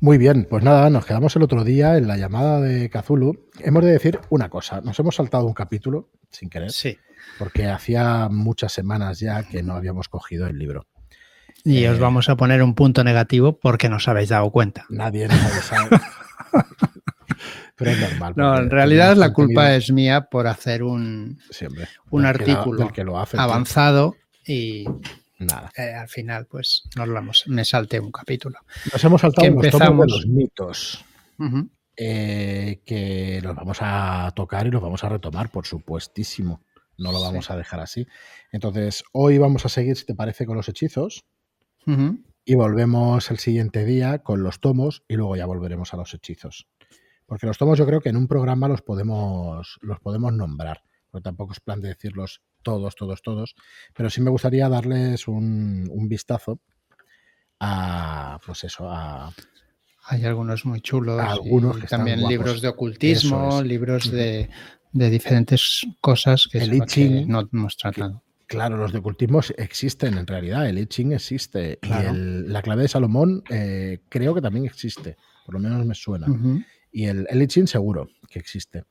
Muy 0.01 0.17
bien, 0.17 0.47
pues 0.49 0.63
nada, 0.63 0.89
nos 0.89 1.05
quedamos 1.05 1.35
el 1.35 1.43
otro 1.43 1.63
día 1.63 1.97
en 1.97 2.07
la 2.07 2.17
llamada 2.17 2.61
de 2.61 2.89
Kazulu. 2.89 3.47
Hemos 3.59 3.83
de 3.83 3.91
decir 3.91 4.19
una 4.29 4.49
cosa, 4.49 4.81
nos 4.81 4.97
hemos 4.99 5.15
saltado 5.15 5.45
un 5.45 5.53
capítulo 5.53 6.09
sin 6.29 6.49
querer. 6.49 6.71
Sí 6.71 6.97
porque 7.37 7.67
hacía 7.67 8.27
muchas 8.29 8.73
semanas 8.73 9.19
ya 9.19 9.43
que 9.43 9.63
no 9.63 9.73
habíamos 9.73 10.09
cogido 10.09 10.47
el 10.47 10.57
libro. 10.57 10.87
Y 11.63 11.85
os 11.85 11.97
eh, 11.97 12.01
vamos 12.01 12.29
a 12.29 12.35
poner 12.35 12.63
un 12.63 12.73
punto 12.73 13.03
negativo 13.03 13.59
porque 13.59 13.89
no 13.89 13.97
os 13.97 14.07
habéis 14.07 14.29
dado 14.29 14.49
cuenta. 14.51 14.85
Nadie 14.89 15.27
nos 15.27 15.73
ha 15.73 15.89
Pero 17.75 17.91
es 17.91 17.99
normal. 17.99 18.33
No, 18.35 18.57
en 18.57 18.69
realidad 18.69 19.15
la 19.15 19.31
culpa 19.31 19.73
es 19.75 19.91
mía 19.91 20.27
por 20.29 20.47
hacer 20.47 20.83
un, 20.83 21.39
un 22.09 22.25
artículo 22.25 22.91
avanzado 23.37 24.15
y 24.45 24.85
Nada. 25.39 25.71
Eh, 25.77 25.93
al 25.93 26.09
final, 26.09 26.47
pues 26.47 26.83
nos 26.97 27.07
lo 27.07 27.21
me 27.47 27.65
salté 27.65 27.99
un 27.99 28.11
capítulo. 28.11 28.59
Nos 28.91 29.03
hemos 29.03 29.21
saltado 29.21 29.47
empezamos... 29.47 30.07
los 30.07 30.27
mitos. 30.27 31.05
Eh, 31.95 32.81
que 32.85 33.39
los 33.41 33.55
vamos 33.55 33.77
a 33.81 34.31
tocar 34.35 34.67
y 34.67 34.71
los 34.71 34.81
vamos 34.81 35.03
a 35.03 35.09
retomar, 35.09 35.49
por 35.49 35.65
supuestísimo. 35.65 36.61
No 36.97 37.13
lo 37.13 37.21
vamos 37.21 37.49
a 37.49 37.55
dejar 37.55 37.79
así. 37.79 38.05
Entonces, 38.51 39.05
hoy 39.13 39.37
vamos 39.37 39.65
a 39.65 39.69
seguir, 39.69 39.95
si 39.95 40.05
te 40.05 40.15
parece, 40.15 40.45
con 40.45 40.57
los 40.57 40.67
hechizos. 40.67 41.23
Y 42.45 42.55
volvemos 42.55 43.31
el 43.31 43.39
siguiente 43.39 43.83
día 43.85 44.19
con 44.19 44.43
los 44.43 44.59
tomos 44.59 45.03
y 45.07 45.15
luego 45.15 45.35
ya 45.35 45.45
volveremos 45.45 45.93
a 45.93 45.97
los 45.97 46.13
hechizos. 46.13 46.67
Porque 47.25 47.47
los 47.47 47.57
tomos 47.57 47.79
yo 47.79 47.85
creo 47.85 48.01
que 48.01 48.09
en 48.09 48.17
un 48.17 48.27
programa 48.27 48.67
los 48.67 48.81
podemos, 48.81 49.79
los 49.81 49.99
podemos 49.99 50.33
nombrar. 50.33 50.83
Porque 51.09 51.23
tampoco 51.23 51.53
es 51.53 51.59
plan 51.61 51.81
de 51.81 51.87
decirlos 51.87 52.41
todos, 52.63 52.95
todos, 52.95 53.21
todos. 53.21 53.55
Pero 53.95 54.09
sí 54.09 54.21
me 54.21 54.29
gustaría 54.29 54.69
darles 54.69 55.27
un, 55.27 56.07
vistazo 56.07 56.59
a, 57.59 58.39
pues 58.45 58.63
eso, 58.63 58.89
a... 58.89 59.33
Hay 60.05 60.25
algunos 60.25 60.65
muy 60.65 60.81
chulos. 60.81 61.19
algunos 61.19 61.77
que 61.77 61.87
también 61.87 62.27
libros 62.27 62.61
de 62.61 62.67
ocultismo, 62.69 63.61
libros 63.61 64.09
de, 64.09 64.49
de, 64.91 65.09
diferentes 65.09 65.85
cosas 66.01 66.47
que, 66.51 66.57
el 66.57 67.27
no 67.27 67.47
hemos 67.51 67.77
tratado. 67.77 68.23
Claro, 68.47 68.77
los 68.77 68.91
de 68.91 68.97
ocultismo 68.97 69.41
existen 69.57 70.17
en 70.17 70.25
realidad, 70.25 70.67
el 70.67 70.79
I 70.79 70.87
Ching 70.87 71.11
existe. 71.11 71.77
Y 71.83 72.47
la 72.47 72.63
clave 72.63 72.83
de 72.83 72.87
Salomón 72.87 73.43
eh, 73.51 73.99
creo 74.09 74.33
que 74.33 74.41
también 74.41 74.65
existe, 74.65 75.17
por 75.45 75.53
lo 75.53 75.59
menos 75.59 75.85
me 75.85 75.93
suena. 75.93 76.25
Y 76.91 77.05
el, 77.05 77.27
el 77.29 77.41
I 77.43 77.47
Ching 77.47 77.67
seguro 77.67 78.09
que 78.27 78.39
existe. 78.39 78.85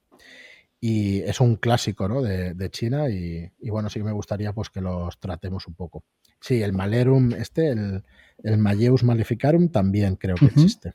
Y 0.81 1.21
es 1.21 1.41
un 1.41 1.57
clásico 1.57 2.09
¿no? 2.09 2.23
de, 2.23 2.55
de 2.55 2.71
China 2.71 3.09
y, 3.09 3.51
bueno, 3.69 3.91
sí 3.91 3.99
que 3.99 4.05
me 4.05 4.13
gustaría 4.13 4.53
pues 4.53 4.71
que 4.71 4.81
los 4.81 5.19
tratemos 5.19 5.67
un 5.67 5.75
poco. 5.75 6.05
Sí, 6.41 6.63
el 6.63 6.73
Malerum, 6.73 7.33
este, 7.33 7.71
el, 7.71 8.05
el 8.45 8.59
Malleus 8.59 9.03
Maleficarum 9.03 9.69
también 9.69 10.15
creo 10.17 10.37
que 10.37 10.47
existe. 10.47 10.95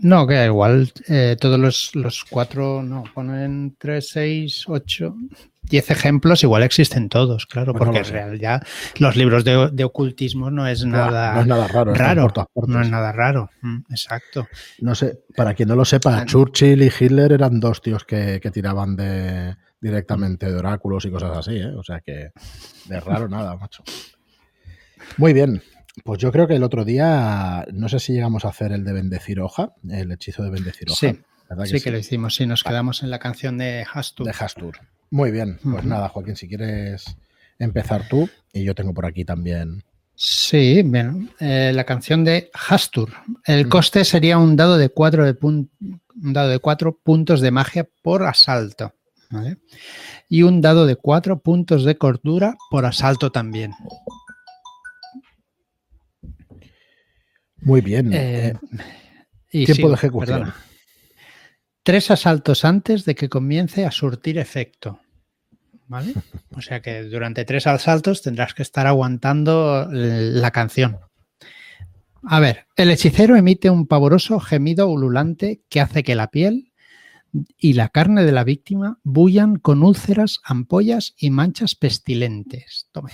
No, 0.00 0.26
que 0.26 0.46
igual 0.46 0.92
eh, 1.08 1.36
todos 1.38 1.60
los, 1.60 1.94
los, 1.94 2.24
cuatro, 2.24 2.82
no, 2.82 3.04
ponen 3.12 3.76
tres, 3.78 4.08
seis, 4.08 4.64
ocho, 4.66 5.14
diez 5.62 5.90
ejemplos, 5.90 6.42
igual 6.42 6.62
existen 6.62 7.10
todos, 7.10 7.44
claro, 7.46 7.74
porque 7.74 7.98
en 7.98 8.04
realidad 8.06 8.62
los 8.96 9.14
libros 9.14 9.44
de, 9.44 9.68
de, 9.72 9.84
ocultismo 9.84 10.50
no 10.50 10.66
es 10.66 10.86
nada, 10.86 11.34
no 11.34 11.40
es 11.42 11.46
nada 11.46 11.68
raro, 11.68 11.94
raro 11.94 12.32
no 12.66 12.80
es 12.80 12.90
nada 12.90 13.12
raro, 13.12 13.50
mm, 13.60 13.80
exacto. 13.90 14.48
No 14.80 14.94
sé, 14.94 15.20
para 15.36 15.52
quien 15.52 15.68
no 15.68 15.76
lo 15.76 15.84
sepa, 15.84 16.20
ah, 16.20 16.24
Churchill 16.24 16.82
y 16.82 16.90
Hitler 16.98 17.32
eran 17.32 17.60
dos 17.60 17.82
tíos 17.82 18.04
que, 18.04 18.40
que 18.40 18.50
tiraban 18.50 18.96
de 18.96 19.54
directamente 19.80 20.50
de 20.50 20.56
oráculos 20.56 21.04
y 21.04 21.10
cosas 21.10 21.36
así, 21.36 21.56
¿eh? 21.56 21.74
o 21.76 21.82
sea 21.82 22.00
que 22.00 22.30
de 22.86 23.00
raro 23.00 23.28
nada, 23.28 23.54
macho. 23.56 23.82
Muy 25.18 25.34
bien, 25.34 25.62
pues 26.02 26.18
yo 26.18 26.32
creo 26.32 26.48
que 26.48 26.56
el 26.56 26.64
otro 26.64 26.84
día, 26.84 27.66
no 27.72 27.88
sé 27.88 28.00
si 28.00 28.12
llegamos 28.12 28.44
a 28.44 28.48
hacer 28.48 28.72
el 28.72 28.84
de 28.84 28.92
bendecir 28.92 29.40
hoja, 29.40 29.74
el 29.88 30.10
hechizo 30.10 30.42
de 30.42 30.50
bendecir 30.50 30.90
hoja. 30.90 30.98
Sí, 30.98 31.20
sí, 31.66 31.80
que 31.80 31.90
lo 31.90 31.98
hicimos, 31.98 32.34
sí, 32.34 32.46
nos 32.46 32.64
quedamos 32.64 33.02
en 33.02 33.10
la 33.10 33.18
canción 33.18 33.58
de 33.58 33.86
Hastur. 33.92 34.26
De 34.26 34.32
Hastur. 34.38 34.78
Muy 35.10 35.30
bien, 35.30 35.58
pues 35.62 35.84
nada, 35.84 36.08
Joaquín, 36.08 36.34
si 36.34 36.48
quieres 36.48 37.04
empezar 37.58 38.08
tú, 38.08 38.28
y 38.52 38.64
yo 38.64 38.74
tengo 38.74 38.92
por 38.92 39.06
aquí 39.06 39.24
también. 39.24 39.84
Sí, 40.16 40.82
bien, 40.84 41.30
eh, 41.38 41.72
la 41.74 41.84
canción 41.84 42.24
de 42.24 42.50
Hastur. 42.52 43.12
El 43.44 43.68
coste 43.68 44.04
sería 44.04 44.38
un 44.38 44.56
dado 44.56 44.76
de 44.78 44.88
cuatro, 44.88 45.24
de 45.24 45.36
un 45.40 45.70
dado 46.12 46.48
de 46.48 46.58
cuatro 46.58 46.98
puntos 46.98 47.40
de 47.40 47.50
magia 47.50 47.88
por 48.02 48.24
asalto. 48.24 48.94
¿vale? 49.30 49.58
Y 50.28 50.42
un 50.42 50.60
dado 50.60 50.86
de 50.86 50.96
cuatro 50.96 51.40
puntos 51.40 51.84
de 51.84 51.96
cordura 51.96 52.56
por 52.70 52.86
asalto 52.86 53.30
también. 53.30 53.72
Muy 57.64 57.80
bien. 57.80 58.12
Eh, 58.12 58.54
eh, 59.50 59.64
tiempo 59.64 59.88
de 59.88 59.94
ejecución. 59.94 60.52
Tres 61.82 62.10
asaltos 62.10 62.64
antes 62.64 63.04
de 63.04 63.14
que 63.14 63.28
comience 63.28 63.84
a 63.84 63.90
surtir 63.90 64.38
efecto. 64.38 65.00
¿Vale? 65.86 66.14
O 66.50 66.62
sea 66.62 66.80
que 66.80 67.02
durante 67.02 67.44
tres 67.44 67.66
asaltos 67.66 68.22
tendrás 68.22 68.54
que 68.54 68.62
estar 68.62 68.86
aguantando 68.86 69.86
la 69.90 70.50
canción. 70.50 70.98
A 72.26 72.40
ver, 72.40 72.66
el 72.76 72.90
hechicero 72.90 73.36
emite 73.36 73.68
un 73.68 73.86
pavoroso 73.86 74.40
gemido 74.40 74.88
ululante 74.88 75.62
que 75.68 75.80
hace 75.82 76.02
que 76.02 76.14
la 76.14 76.28
piel 76.28 76.72
y 77.58 77.74
la 77.74 77.90
carne 77.90 78.24
de 78.24 78.32
la 78.32 78.44
víctima 78.44 78.98
bullan 79.02 79.56
con 79.56 79.82
úlceras, 79.82 80.40
ampollas 80.42 81.14
y 81.18 81.30
manchas 81.30 81.74
pestilentes. 81.74 82.88
Tome. 82.92 83.12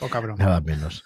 O 0.00 0.08
cabrón. 0.08 0.36
Nada 0.38 0.60
menos. 0.60 1.04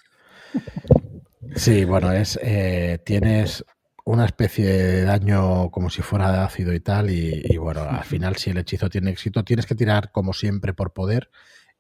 Sí, 1.55 1.85
bueno, 1.85 2.13
es 2.13 2.39
eh, 2.43 2.99
tienes 3.05 3.65
una 4.05 4.25
especie 4.25 4.65
de 4.67 5.05
daño 5.05 5.71
como 5.71 5.91
si 5.91 6.03
fuera 6.03 6.33
de 6.33 6.39
ácido 6.39 6.73
y 6.73 6.81
tal, 6.81 7.11
y, 7.11 7.57
bueno, 7.59 7.83
al 7.83 8.05
final 8.05 8.37
si 8.37 8.51
el 8.51 8.59
hechizo 8.59 8.89
tiene 8.89 9.11
éxito, 9.11 9.45
tienes 9.45 9.67
que 9.67 9.75
tirar 9.75 10.11
como 10.13 10.33
siempre 10.33 10.73
por 10.73 10.93
poder 10.93 11.31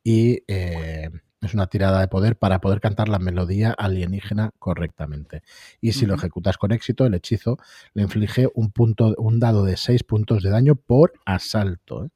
y 0.05 0.45
eh, 0.47 1.11
es 1.41 1.55
una 1.55 1.67
tirada 1.67 2.00
de 2.00 2.09
poder 2.09 2.37
para 2.37 2.61
poder 2.61 2.81
cantar 2.81 3.09
la 3.09 3.19
melodía 3.19 3.73
alienígena 3.73 4.52
correctamente. 4.59 5.43
Y 5.81 5.93
si 5.93 6.07
lo 6.07 6.14
ejecutas 6.14 6.59
con 6.59 6.71
éxito, 6.73 7.05
el 7.07 7.14
hechizo 7.14 7.59
le 7.95 8.02
inflige 8.02 8.49
un 8.55 8.71
punto, 8.71 9.14
un 9.19 9.41
dado 9.41 9.64
de 9.64 9.76
6 9.76 10.05
puntos 10.05 10.43
de 10.43 10.50
daño 10.50 10.76
por 10.76 11.14
asalto, 11.25 12.05
¿eh? 12.05 12.09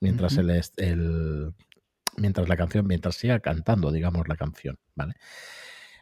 mientras 0.00 0.36
el, 0.36 0.50
el, 0.50 1.54
mientras 2.16 2.48
la 2.48 2.56
canción, 2.56 2.86
mientras 2.86 3.14
siga 3.14 3.38
cantando, 3.38 3.92
digamos, 3.92 4.26
la 4.26 4.36
canción, 4.36 4.78
¿vale? 4.96 5.14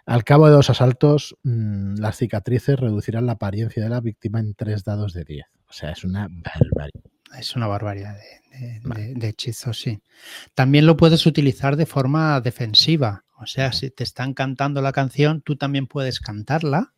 Al 0.04 0.24
cabo 0.24 0.46
de 0.46 0.52
dos 0.52 0.68
asaltos, 0.68 1.36
mm, 1.44 1.94
las 1.98 2.16
cicatrices 2.16 2.78
reducirán 2.78 3.26
la 3.26 3.32
apariencia 3.32 3.82
de 3.82 3.88
la 3.88 4.00
víctima 4.00 4.40
en 4.40 4.54
tres 4.54 4.82
dados 4.82 5.12
de 5.12 5.24
10. 5.24 5.46
O 5.68 5.72
sea, 5.72 5.92
es 5.92 6.04
una 6.04 6.28
barbaridad. 6.28 6.90
Es 7.38 7.56
una 7.56 7.66
barbaridad 7.66 8.16
de, 8.16 9.28
hechizo, 9.28 9.72
sí. 9.72 10.02
También 10.54 10.84
lo 10.84 10.96
puedes 10.96 11.24
utilizar 11.24 11.76
de 11.76 11.86
forma 11.86 12.40
defensiva. 12.40 13.24
O 13.38 13.46
sea, 13.46 13.72
si 13.72 13.90
te 13.90 14.04
están 14.04 14.34
cantando 14.34 14.82
la 14.82 14.92
canción, 14.92 15.40
tú 15.40 15.56
también 15.56 15.86
puedes 15.86 16.20
cantarla, 16.20 16.92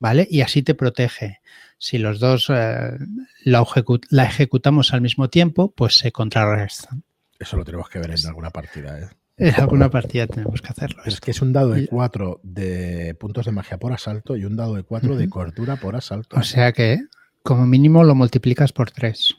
¿vale? 0.00 0.26
Y 0.28 0.40
así 0.40 0.62
te 0.62 0.74
protege. 0.74 1.40
Si 1.78 1.98
los 1.98 2.18
dos 2.18 2.50
eh, 2.50 2.98
la, 3.44 3.64
la, 4.08 4.24
ejecutamos 4.24 4.92
al 4.92 5.00
mismo 5.00 5.30
tiempo, 5.30 5.72
pues 5.72 5.96
se 5.96 6.10
contrarrestan. 6.10 7.04
Eso 7.38 7.56
lo 7.56 7.64
tenemos 7.64 7.88
que 7.88 8.00
ver 8.00 8.10
en 8.10 8.26
alguna 8.26 8.50
partida, 8.50 8.98
¿eh? 8.98 9.08
En 9.40 9.54
alguna 9.54 9.90
partida 9.90 10.26
tenemos 10.26 10.60
que 10.60 10.68
hacerlo. 10.68 11.02
Es 11.06 11.20
que 11.20 11.30
es 11.30 11.40
un 11.40 11.52
dado 11.52 11.70
de 11.70 11.86
4 11.86 12.40
de 12.42 13.14
puntos 13.18 13.46
de 13.46 13.52
magia 13.52 13.78
por 13.78 13.92
asalto 13.92 14.36
y 14.36 14.44
un 14.44 14.54
dado 14.54 14.74
de 14.74 14.82
4 14.82 15.16
de 15.16 15.28
cordura 15.30 15.76
por 15.76 15.96
asalto. 15.96 16.36
O 16.38 16.42
sea 16.42 16.72
que, 16.72 17.00
como 17.42 17.66
mínimo, 17.66 18.04
lo 18.04 18.14
multiplicas 18.14 18.72
por 18.72 18.90
3. 18.90 19.36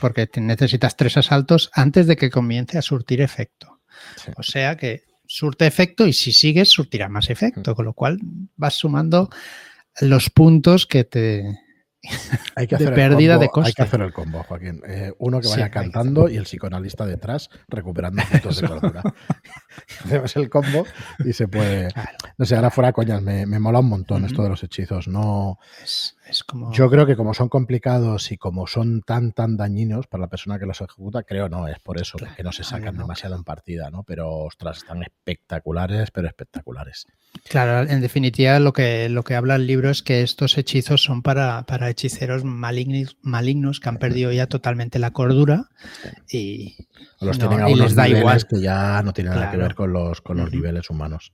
Porque 0.00 0.28
necesitas 0.36 0.96
3 0.96 1.16
asaltos 1.16 1.70
antes 1.72 2.06
de 2.06 2.16
que 2.16 2.30
comience 2.30 2.76
a 2.76 2.82
surtir 2.82 3.22
efecto. 3.22 3.80
O 4.36 4.42
sea 4.42 4.76
que 4.76 5.04
surte 5.26 5.66
efecto 5.66 6.06
y 6.06 6.12
si 6.12 6.32
sigues, 6.32 6.68
surtirá 6.68 7.08
más 7.08 7.30
efecto. 7.30 7.74
Con 7.74 7.86
lo 7.86 7.94
cual 7.94 8.18
vas 8.56 8.74
sumando 8.74 9.30
los 10.00 10.28
puntos 10.28 10.86
que 10.86 11.04
te, 11.04 11.58
hay 12.54 12.66
que 12.66 12.74
hacer 12.76 12.94
pérdida 12.94 13.38
de 13.38 13.48
Hay 13.62 13.72
que 13.72 13.82
hacer 13.82 14.00
el 14.00 14.12
combo, 14.12 14.42
Joaquín. 14.42 14.82
Eh, 14.86 15.12
uno 15.18 15.40
que 15.40 15.48
vaya 15.48 15.70
cantando 15.70 16.28
y 16.28 16.36
el 16.36 16.44
psicoanalista 16.44 17.06
detrás 17.06 17.50
recuperando 17.68 18.22
puntos 18.30 18.60
de 18.60 18.68
cordura. 18.68 19.02
Hacemos 20.04 20.36
el 20.36 20.50
combo 20.50 20.86
y 21.24 21.32
se 21.32 21.48
puede. 21.48 21.88
No 22.38 22.44
sé, 22.44 22.56
ahora 22.56 22.70
fuera 22.70 22.92
coñas, 22.92 23.22
me, 23.22 23.46
mola 23.58 23.80
un 23.80 23.88
montón 23.88 24.24
esto 24.24 24.42
de 24.42 24.48
los 24.48 24.62
hechizos. 24.62 25.08
No. 25.08 25.58
Yo 26.72 26.90
creo 26.90 27.06
que 27.06 27.16
como 27.16 27.34
son 27.34 27.48
complicados 27.48 28.32
y 28.32 28.36
como 28.36 28.66
son 28.66 29.02
tan, 29.02 29.32
tan 29.32 29.56
dañinos 29.56 30.06
para 30.06 30.22
la 30.22 30.28
persona 30.28 30.58
que 30.58 30.66
los 30.66 30.80
ejecuta, 30.80 31.22
creo 31.22 31.48
no, 31.48 31.68
es 31.68 31.78
por 31.78 32.00
eso 32.00 32.18
que 32.36 32.42
no 32.42 32.52
se 32.52 32.64
sacan 32.64 32.96
demasiado 32.96 33.36
en 33.36 33.44
partida, 33.44 33.90
¿no? 33.90 34.02
Pero, 34.02 34.30
ostras, 34.30 34.78
están 34.78 35.02
espectaculares, 35.02 36.10
pero 36.10 36.26
espectaculares. 36.26 37.06
Claro, 37.48 37.88
en 37.88 38.00
definitiva 38.00 38.58
lo 38.58 38.72
que, 38.72 39.08
lo 39.08 39.22
que 39.22 39.34
habla 39.34 39.56
el 39.56 39.66
libro 39.66 39.90
es 39.90 40.02
que 40.02 40.22
estos 40.22 40.58
hechizos 40.58 41.02
son 41.02 41.22
para, 41.22 41.64
para 41.64 41.90
hechiceros 41.90 42.44
malignos, 42.44 43.16
malignos 43.22 43.80
que 43.80 43.88
han 43.88 43.98
perdido 43.98 44.32
ya 44.32 44.46
totalmente 44.46 44.98
la 44.98 45.12
cordura 45.12 45.68
y, 46.30 46.88
los 47.20 47.38
tienen 47.38 47.60
a 47.60 47.66
unos 47.68 47.94
da 47.94 48.08
igual. 48.08 48.46
que 48.46 48.60
ya 48.60 49.02
no 49.02 49.12
tienen 49.12 49.34
nada 49.34 49.50
que 49.50 49.56
ver 49.56 49.65
con 49.74 49.92
los, 49.92 50.20
con 50.20 50.36
los 50.38 50.52
niveles 50.52 50.90
humanos. 50.90 51.32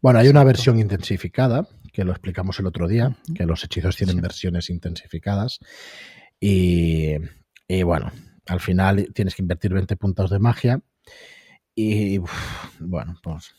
Bueno, 0.00 0.18
hay 0.18 0.28
una 0.28 0.44
versión 0.44 0.78
intensificada, 0.78 1.68
que 1.92 2.04
lo 2.04 2.12
explicamos 2.12 2.58
el 2.58 2.66
otro 2.66 2.88
día, 2.88 3.16
que 3.34 3.46
los 3.46 3.64
hechizos 3.64 3.96
tienen 3.96 4.20
versiones 4.20 4.70
intensificadas. 4.70 5.60
Y, 6.38 7.16
y, 7.68 7.82
bueno, 7.82 8.12
al 8.46 8.60
final 8.60 9.10
tienes 9.14 9.34
que 9.34 9.42
invertir 9.42 9.72
20 9.72 9.96
puntos 9.96 10.30
de 10.30 10.38
magia. 10.38 10.80
Y 11.74 12.18
bueno, 12.78 13.18
pues 13.22 13.54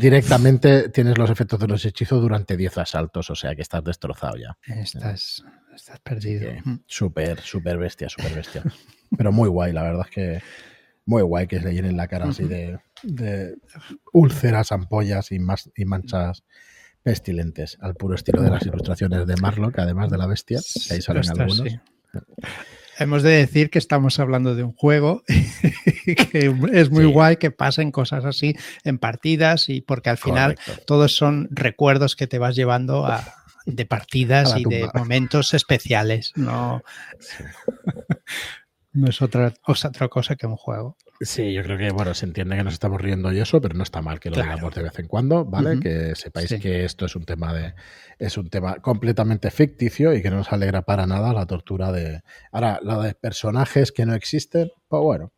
directamente 0.00 0.88
tienes 0.90 1.18
los 1.18 1.30
efectos 1.30 1.58
de 1.58 1.68
los 1.68 1.84
hechizos 1.84 2.20
durante 2.20 2.56
10 2.56 2.78
asaltos, 2.78 3.30
o 3.30 3.34
sea 3.34 3.54
que 3.54 3.62
estás 3.62 3.82
destrozado 3.84 4.36
ya. 4.36 4.56
Estás, 4.66 5.44
estás 5.74 6.00
perdido. 6.00 6.52
Mm. 6.64 6.80
Súper, 6.86 7.40
súper 7.40 7.78
bestia, 7.78 8.08
súper 8.08 8.34
bestia. 8.34 8.62
Pero 9.16 9.32
muy 9.32 9.48
guay, 9.48 9.72
la 9.72 9.82
verdad 9.82 10.06
es 10.08 10.14
que 10.14 10.42
muy 11.06 11.22
guay 11.22 11.46
que 11.46 11.60
le 11.60 11.72
llenen 11.72 11.96
la 11.96 12.08
cara 12.08 12.28
así 12.28 12.44
de, 12.44 12.78
úlceras, 14.12 14.72
ampollas 14.72 15.32
y, 15.32 15.38
más, 15.38 15.70
y 15.76 15.84
manchas 15.84 16.44
pestilentes, 17.02 17.78
al 17.80 17.94
puro 17.94 18.16
estilo 18.16 18.42
de 18.42 18.50
las 18.50 18.66
ilustraciones 18.66 19.26
de 19.26 19.36
Marlock, 19.36 19.78
además 19.78 20.10
de 20.10 20.18
la 20.18 20.26
bestia, 20.26 20.60
que 20.88 20.94
ahí 20.94 21.00
salen 21.00 21.22
algunos. 21.28 21.62
Hemos 22.98 23.22
de 23.22 23.30
decir 23.30 23.70
que 23.70 23.78
estamos 23.78 24.18
hablando 24.18 24.54
de 24.54 24.64
un 24.64 24.72
juego 24.72 25.22
y 26.06 26.14
que 26.14 26.54
es 26.72 26.90
muy 26.90 27.04
guay 27.04 27.36
que 27.36 27.50
pasen 27.50 27.92
cosas 27.92 28.24
así 28.24 28.56
en 28.84 28.98
partidas 28.98 29.68
y 29.68 29.82
porque 29.82 30.10
al 30.10 30.16
final 30.16 30.58
todos 30.86 31.14
son 31.14 31.48
recuerdos 31.50 32.16
que 32.16 32.26
te 32.26 32.38
vas 32.38 32.56
llevando 32.56 33.06
a, 33.06 33.22
de 33.66 33.84
partidas 33.84 34.54
y 34.56 34.64
de 34.64 34.88
momentos 34.94 35.52
especiales. 35.52 36.32
No, 36.36 36.82
no 38.96 39.08
es 39.08 39.22
otra, 39.22 39.52
otra 39.66 40.08
cosa 40.08 40.36
que 40.36 40.46
un 40.46 40.56
juego. 40.56 40.96
Sí, 41.20 41.52
yo 41.52 41.62
creo 41.62 41.78
que, 41.78 41.90
bueno, 41.90 42.14
se 42.14 42.26
entiende 42.26 42.56
que 42.56 42.64
nos 42.64 42.74
estamos 42.74 43.00
riendo 43.00 43.32
y 43.32 43.38
eso, 43.38 43.60
pero 43.60 43.74
no 43.74 43.82
está 43.82 44.02
mal 44.02 44.20
que 44.20 44.30
lo 44.30 44.36
digamos 44.36 44.74
de 44.74 44.82
vez 44.82 44.98
en 44.98 45.06
cuando, 45.06 45.44
¿vale? 45.44 45.80
Que 45.80 46.14
sepáis 46.14 46.54
que 46.60 46.84
esto 46.84 47.06
es 47.06 47.16
un 47.16 47.24
tema 47.24 47.54
de, 47.54 47.74
es 48.18 48.36
un 48.36 48.48
tema 48.50 48.76
completamente 48.76 49.50
ficticio 49.50 50.14
y 50.14 50.22
que 50.22 50.30
no 50.30 50.36
nos 50.36 50.52
alegra 50.52 50.82
para 50.82 51.06
nada 51.06 51.32
la 51.32 51.46
tortura 51.46 51.90
de. 51.92 52.22
Ahora, 52.52 52.80
la 52.82 52.98
de 52.98 53.14
personajes 53.14 53.92
que 53.92 54.04
no 54.04 54.14
existen, 54.14 54.70
pues 54.88 55.02
bueno, 55.02 55.32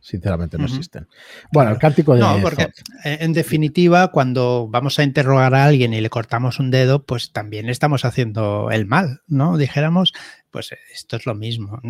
sinceramente 0.00 0.58
no 0.58 0.64
existen. 0.64 1.06
Bueno, 1.52 1.70
el 1.70 1.78
cántico 1.78 2.14
de. 2.14 2.20
No, 2.20 2.38
porque 2.42 2.68
en 3.04 3.32
definitiva, 3.32 4.08
cuando 4.08 4.66
vamos 4.68 4.98
a 4.98 5.04
interrogar 5.04 5.54
a 5.54 5.64
alguien 5.64 5.94
y 5.94 6.00
le 6.00 6.10
cortamos 6.10 6.58
un 6.58 6.72
dedo, 6.72 7.04
pues 7.04 7.32
también 7.32 7.68
estamos 7.68 8.04
haciendo 8.04 8.70
el 8.72 8.86
mal, 8.86 9.20
¿no? 9.28 9.56
Dijéramos, 9.56 10.12
pues 10.50 10.70
esto 10.92 11.16
es 11.16 11.26
lo 11.26 11.36
mismo 11.36 11.80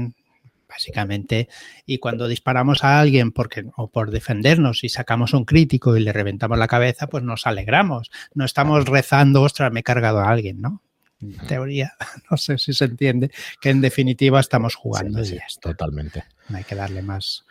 básicamente. 0.72 1.48
Y 1.86 1.98
cuando 1.98 2.28
disparamos 2.28 2.82
a 2.84 2.98
alguien 3.00 3.32
porque, 3.32 3.64
o 3.76 3.90
por 3.90 4.10
defendernos 4.10 4.84
y 4.84 4.88
sacamos 4.88 5.34
un 5.34 5.44
crítico 5.44 5.96
y 5.96 6.00
le 6.00 6.12
reventamos 6.12 6.58
la 6.58 6.66
cabeza, 6.66 7.06
pues 7.06 7.22
nos 7.22 7.46
alegramos. 7.46 8.10
No 8.34 8.44
estamos 8.44 8.86
rezando, 8.86 9.42
ostras, 9.42 9.72
me 9.72 9.80
he 9.80 9.82
cargado 9.82 10.20
a 10.20 10.30
alguien, 10.30 10.60
¿no? 10.60 10.82
En 11.20 11.36
teoría, 11.46 11.92
no 12.30 12.36
sé 12.36 12.58
si 12.58 12.72
se 12.72 12.86
entiende, 12.86 13.30
que 13.60 13.70
en 13.70 13.80
definitiva 13.80 14.40
estamos 14.40 14.74
jugando. 14.74 15.24
Sí, 15.24 15.38
totalmente. 15.60 16.24
No 16.48 16.56
hay 16.56 16.64
que 16.64 16.74
darle 16.74 17.02
más. 17.02 17.44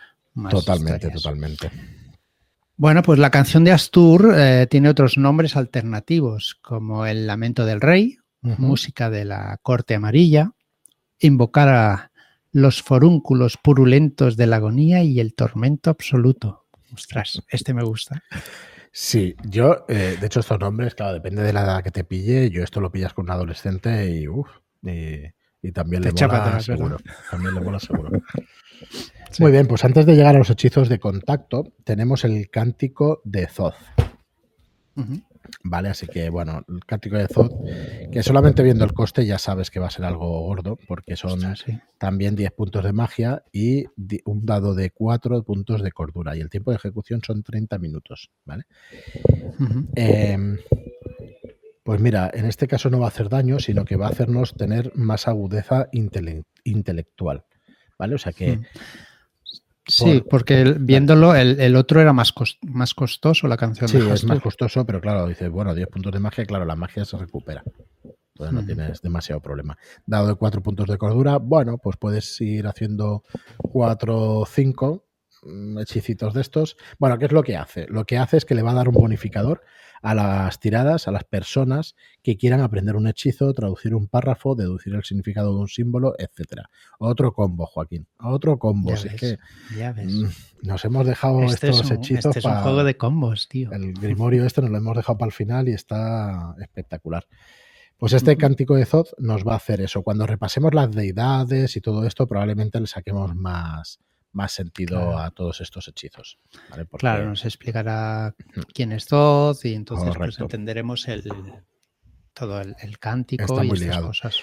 totalmente, 0.49 1.09
totalmente. 1.09 1.71
Bueno, 2.75 3.03
pues 3.03 3.19
la 3.19 3.29
canción 3.29 3.63
de 3.63 3.71
Astur 3.71 4.33
eh, 4.35 4.65
tiene 4.69 4.89
otros 4.89 5.17
nombres 5.17 5.55
alternativos, 5.55 6.57
como 6.61 7.05
El 7.05 7.27
Lamento 7.27 7.65
del 7.65 7.79
Rey, 7.79 8.17
música 8.41 9.11
de 9.11 9.23
la 9.23 9.59
Corte 9.61 9.93
Amarilla, 9.93 10.51
Invocar 11.23 11.69
a, 11.69 12.10
los 12.51 12.81
forúnculos 12.81 13.57
purulentos 13.57 14.37
de 14.37 14.47
la 14.47 14.57
agonía 14.57 15.03
y 15.03 15.19
el 15.19 15.33
tormento 15.33 15.89
absoluto. 15.89 16.65
Ostras, 16.93 17.41
este 17.49 17.73
me 17.73 17.83
gusta. 17.83 18.23
Sí, 18.91 19.35
yo, 19.43 19.85
eh, 19.87 20.17
de 20.19 20.25
hecho, 20.25 20.41
estos 20.41 20.59
nombres, 20.59 20.95
claro, 20.95 21.13
depende 21.13 21.43
de 21.43 21.53
la 21.53 21.61
edad 21.61 21.83
que 21.83 21.91
te 21.91 22.03
pille. 22.03 22.49
Yo 22.49 22.61
esto 22.63 22.81
lo 22.81 22.91
pillas 22.91 23.13
con 23.13 23.25
un 23.25 23.31
adolescente 23.31 24.09
y, 24.09 24.27
uff, 24.27 24.49
y, 24.83 25.71
también, 25.71 26.03
le 26.03 26.11
mola 26.11 26.59
seguro, 26.59 26.97
también 27.29 27.55
le 27.55 27.61
mola 27.61 27.79
seguro. 27.79 28.11
Muy 29.39 29.51
bien, 29.51 29.67
pues 29.67 29.85
antes 29.85 30.05
de 30.05 30.15
llegar 30.15 30.35
a 30.35 30.39
los 30.39 30.49
hechizos 30.49 30.89
de 30.89 30.99
contacto, 30.99 31.71
tenemos 31.85 32.25
el 32.25 32.49
cántico 32.49 33.21
de 33.23 33.47
Zoth. 33.47 33.75
¿Vale? 35.63 35.89
Así 35.89 36.07
que, 36.07 36.29
bueno, 36.29 36.63
el 36.67 36.85
cántico 36.85 37.17
de 37.17 37.27
Zod, 37.27 37.51
que 38.11 38.23
solamente 38.23 38.63
viendo 38.63 38.83
el 38.83 38.93
coste 38.93 39.25
ya 39.25 39.37
sabes 39.37 39.69
que 39.69 39.79
va 39.79 39.87
a 39.87 39.91
ser 39.91 40.05
algo 40.05 40.41
gordo, 40.41 40.77
porque 40.87 41.15
son 41.15 41.39
también 41.97 42.35
10 42.35 42.51
puntos 42.51 42.83
de 42.83 42.93
magia 42.93 43.43
y 43.51 43.85
un 44.25 44.45
dado 44.45 44.73
de 44.73 44.91
4 44.91 45.43
puntos 45.43 45.81
de 45.81 45.91
cordura. 45.91 46.35
Y 46.35 46.41
el 46.41 46.49
tiempo 46.49 46.71
de 46.71 46.77
ejecución 46.77 47.21
son 47.25 47.43
30 47.43 47.77
minutos, 47.77 48.31
¿vale? 48.45 48.63
Em, 49.95 50.57
pues 51.83 52.01
mira, 52.01 52.31
en 52.33 52.45
este 52.45 52.67
caso 52.67 52.89
no 52.89 52.99
va 52.99 53.05
a 53.05 53.09
hacer 53.09 53.29
daño, 53.29 53.59
sino 53.59 53.85
que 53.85 53.95
va 53.95 54.07
a 54.07 54.11
hacernos 54.11 54.55
tener 54.55 54.91
más 54.95 55.27
agudeza 55.27 55.89
intelectual, 56.63 57.45
¿vale? 57.97 58.15
O 58.15 58.17
sea 58.17 58.33
que... 58.33 58.57
Hmm. 58.57 58.65
Sí, 59.91 60.23
porque 60.29 60.75
viéndolo, 60.79 61.35
el, 61.35 61.75
otro 61.75 62.01
era 62.01 62.13
más, 62.13 62.33
más 62.61 62.93
costoso, 62.93 63.47
la 63.47 63.57
canción. 63.57 63.89
Sí, 63.89 63.97
es 63.97 64.23
más 64.23 64.39
costoso, 64.39 64.85
pero 64.85 65.01
claro, 65.01 65.27
dice, 65.27 65.49
bueno, 65.49 65.75
10 65.75 65.87
puntos 65.89 66.13
de 66.13 66.19
magia, 66.19 66.45
claro, 66.45 66.65
la 66.65 66.75
magia 66.75 67.03
se 67.03 67.17
recupera. 67.17 67.63
Entonces 68.33 68.53
no 68.53 68.65
tienes 68.65 69.01
demasiado 69.01 69.41
problema. 69.41 69.77
Dado 70.05 70.27
de 70.27 70.35
4 70.35 70.63
puntos 70.63 70.87
de 70.87 70.97
cordura, 70.97 71.37
bueno, 71.37 71.77
pues 71.77 71.97
puedes 71.97 72.39
ir 72.39 72.67
haciendo 72.67 73.23
4 73.57 74.39
o 74.39 74.45
5 74.45 75.05
hechicitos 75.79 76.33
de 76.33 76.41
estos. 76.41 76.77
Bueno, 76.97 77.17
¿qué 77.17 77.25
es 77.25 77.31
lo 77.31 77.43
que 77.43 77.57
hace? 77.57 77.87
Lo 77.87 78.05
que 78.05 78.17
hace 78.17 78.37
es 78.37 78.45
que 78.45 78.55
le 78.55 78.61
va 78.61 78.71
a 78.71 78.75
dar 78.75 78.87
un 78.87 78.95
bonificador 78.95 79.61
a 80.01 80.15
las 80.15 80.59
tiradas, 80.59 81.07
a 81.07 81.11
las 81.11 81.23
personas 81.23 81.95
que 82.23 82.37
quieran 82.37 82.61
aprender 82.61 82.95
un 82.95 83.07
hechizo, 83.07 83.53
traducir 83.53 83.93
un 83.93 84.07
párrafo, 84.07 84.55
deducir 84.55 84.95
el 84.95 85.03
significado 85.03 85.53
de 85.53 85.61
un 85.61 85.67
símbolo, 85.67 86.15
etcétera. 86.17 86.69
Otro 86.99 87.33
combo, 87.33 87.65
Joaquín. 87.65 88.07
Otro 88.19 88.57
combo. 88.57 88.93
es 88.93 89.05
que 89.15 89.37
mm, 89.71 90.25
nos 90.63 90.83
hemos 90.85 91.05
dejado 91.05 91.43
este 91.43 91.69
estos 91.69 91.91
hechizos. 91.91 92.25
Este 92.25 92.39
es 92.39 92.45
un 92.45 92.55
juego 92.55 92.83
de 92.83 92.97
combos, 92.97 93.47
tío. 93.47 93.71
El 93.71 93.93
grimorio 93.93 94.45
este 94.45 94.61
nos 94.61 94.71
lo 94.71 94.77
hemos 94.77 94.97
dejado 94.97 95.17
para 95.17 95.27
el 95.27 95.33
final 95.33 95.69
y 95.69 95.73
está 95.73 96.55
espectacular. 96.59 97.25
Pues 97.97 98.13
este 98.13 98.35
cántico 98.35 98.73
de 98.73 98.87
Zod 98.87 99.09
nos 99.19 99.47
va 99.47 99.53
a 99.53 99.57
hacer 99.57 99.79
eso. 99.79 100.01
Cuando 100.01 100.25
repasemos 100.25 100.73
las 100.73 100.89
deidades 100.91 101.77
y 101.77 101.81
todo 101.81 102.07
esto, 102.07 102.25
probablemente 102.25 102.79
le 102.79 102.87
saquemos 102.87 103.35
más, 103.35 103.99
más 104.31 104.51
sentido 104.53 105.17
a 105.17 105.31
todos 105.31 105.61
estos 105.61 105.87
hechizos. 105.87 106.39
Claro, 106.97 107.27
nos 107.27 107.45
explicará 107.45 108.35
quién 108.73 108.91
es 108.91 109.07
Thoth 109.07 109.65
y 109.65 109.73
entonces 109.73 110.13
pues, 110.15 110.39
entenderemos 110.39 111.07
el, 111.07 111.23
todo 112.33 112.61
el, 112.61 112.99
cántico 112.99 113.63
y 113.63 113.71
estas 113.71 113.97
cosas. 114.01 114.37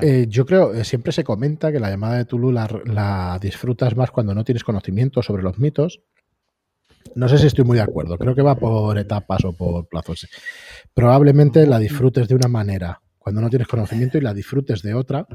Eh, 0.00 0.26
yo 0.28 0.46
creo, 0.46 0.72
eh, 0.72 0.84
siempre 0.84 1.12
se 1.12 1.24
comenta 1.24 1.72
que 1.72 1.80
la 1.80 1.90
llamada 1.90 2.16
de 2.16 2.24
Tulu 2.24 2.52
la, 2.52 3.38
disfrutas 3.40 3.96
más 3.96 4.10
cuando 4.10 4.34
no 4.34 4.44
tienes 4.44 4.62
conocimiento 4.62 5.22
sobre 5.22 5.42
los 5.42 5.58
mitos. 5.58 6.00
No 7.16 7.28
sé 7.28 7.38
si 7.38 7.46
estoy 7.46 7.64
muy 7.64 7.76
de 7.76 7.82
acuerdo, 7.82 8.18
creo 8.18 8.34
que 8.34 8.42
va 8.42 8.54
por 8.54 8.96
etapas 8.98 9.44
o 9.44 9.52
por 9.52 9.88
plazos. 9.88 10.28
Probablemente 10.94 11.66
la 11.66 11.78
disfrutes 11.78 12.28
de 12.28 12.34
una 12.36 12.48
manera 12.48 13.00
cuando 13.18 13.40
no 13.40 13.50
tienes 13.50 13.66
conocimiento 13.66 14.18
y 14.18 14.20
la 14.20 14.34
disfrutes 14.34 14.82
de 14.82 14.94
otra 14.94 15.26